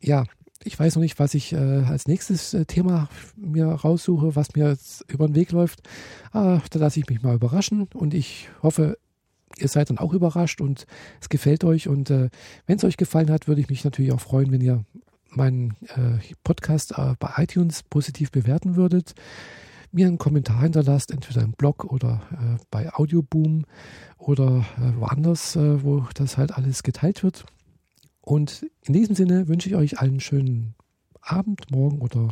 Ja, 0.00 0.24
ich 0.62 0.78
weiß 0.78 0.94
noch 0.94 1.02
nicht, 1.02 1.18
was 1.18 1.34
ich 1.34 1.52
äh, 1.52 1.56
als 1.56 2.06
nächstes 2.06 2.54
äh, 2.54 2.64
Thema 2.66 3.08
mir 3.36 3.66
raussuche, 3.66 4.36
was 4.36 4.54
mir 4.54 4.78
über 5.08 5.26
den 5.26 5.34
Weg 5.34 5.50
läuft. 5.52 5.82
Ah, 6.32 6.60
da 6.70 6.78
lasse 6.78 7.00
ich 7.00 7.08
mich 7.08 7.22
mal 7.22 7.34
überraschen 7.34 7.88
und 7.92 8.14
ich 8.14 8.48
hoffe, 8.62 8.96
ihr 9.58 9.68
seid 9.68 9.90
dann 9.90 9.98
auch 9.98 10.12
überrascht 10.12 10.60
und 10.60 10.86
es 11.20 11.28
gefällt 11.28 11.64
euch. 11.64 11.88
Und 11.88 12.10
äh, 12.10 12.30
wenn 12.66 12.76
es 12.76 12.84
euch 12.84 12.96
gefallen 12.96 13.30
hat, 13.30 13.48
würde 13.48 13.60
ich 13.60 13.68
mich 13.68 13.84
natürlich 13.84 14.12
auch 14.12 14.20
freuen, 14.20 14.52
wenn 14.52 14.60
ihr 14.60 14.84
meinen 15.30 15.76
äh, 15.96 16.18
Podcast 16.42 16.92
äh, 16.96 17.14
bei 17.18 17.30
iTunes 17.36 17.82
positiv 17.82 18.30
bewerten 18.30 18.76
würdet. 18.76 19.14
Mir 19.92 20.06
einen 20.06 20.18
Kommentar 20.18 20.62
hinterlasst, 20.62 21.12
entweder 21.12 21.42
im 21.42 21.52
Blog 21.52 21.84
oder 21.84 22.22
äh, 22.32 22.58
bei 22.70 22.92
Audioboom 22.92 23.64
oder 24.18 24.64
äh, 24.78 24.98
woanders, 24.98 25.56
äh, 25.56 25.82
wo 25.84 26.06
das 26.14 26.36
halt 26.36 26.52
alles 26.52 26.82
geteilt 26.82 27.22
wird. 27.22 27.44
Und 28.20 28.66
in 28.82 28.94
diesem 28.94 29.14
Sinne 29.14 29.48
wünsche 29.48 29.68
ich 29.68 29.76
euch 29.76 30.00
einen 30.00 30.20
schönen 30.20 30.74
Abend, 31.20 31.70
Morgen 31.70 32.00
oder 32.00 32.28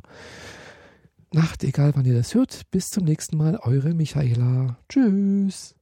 Nacht, 1.32 1.64
egal 1.64 1.92
wann 1.94 2.04
ihr 2.04 2.14
das 2.14 2.34
hört. 2.34 2.70
Bis 2.70 2.90
zum 2.90 3.04
nächsten 3.04 3.36
Mal, 3.36 3.56
eure 3.56 3.94
Michaela. 3.94 4.76
Tschüss. 4.88 5.74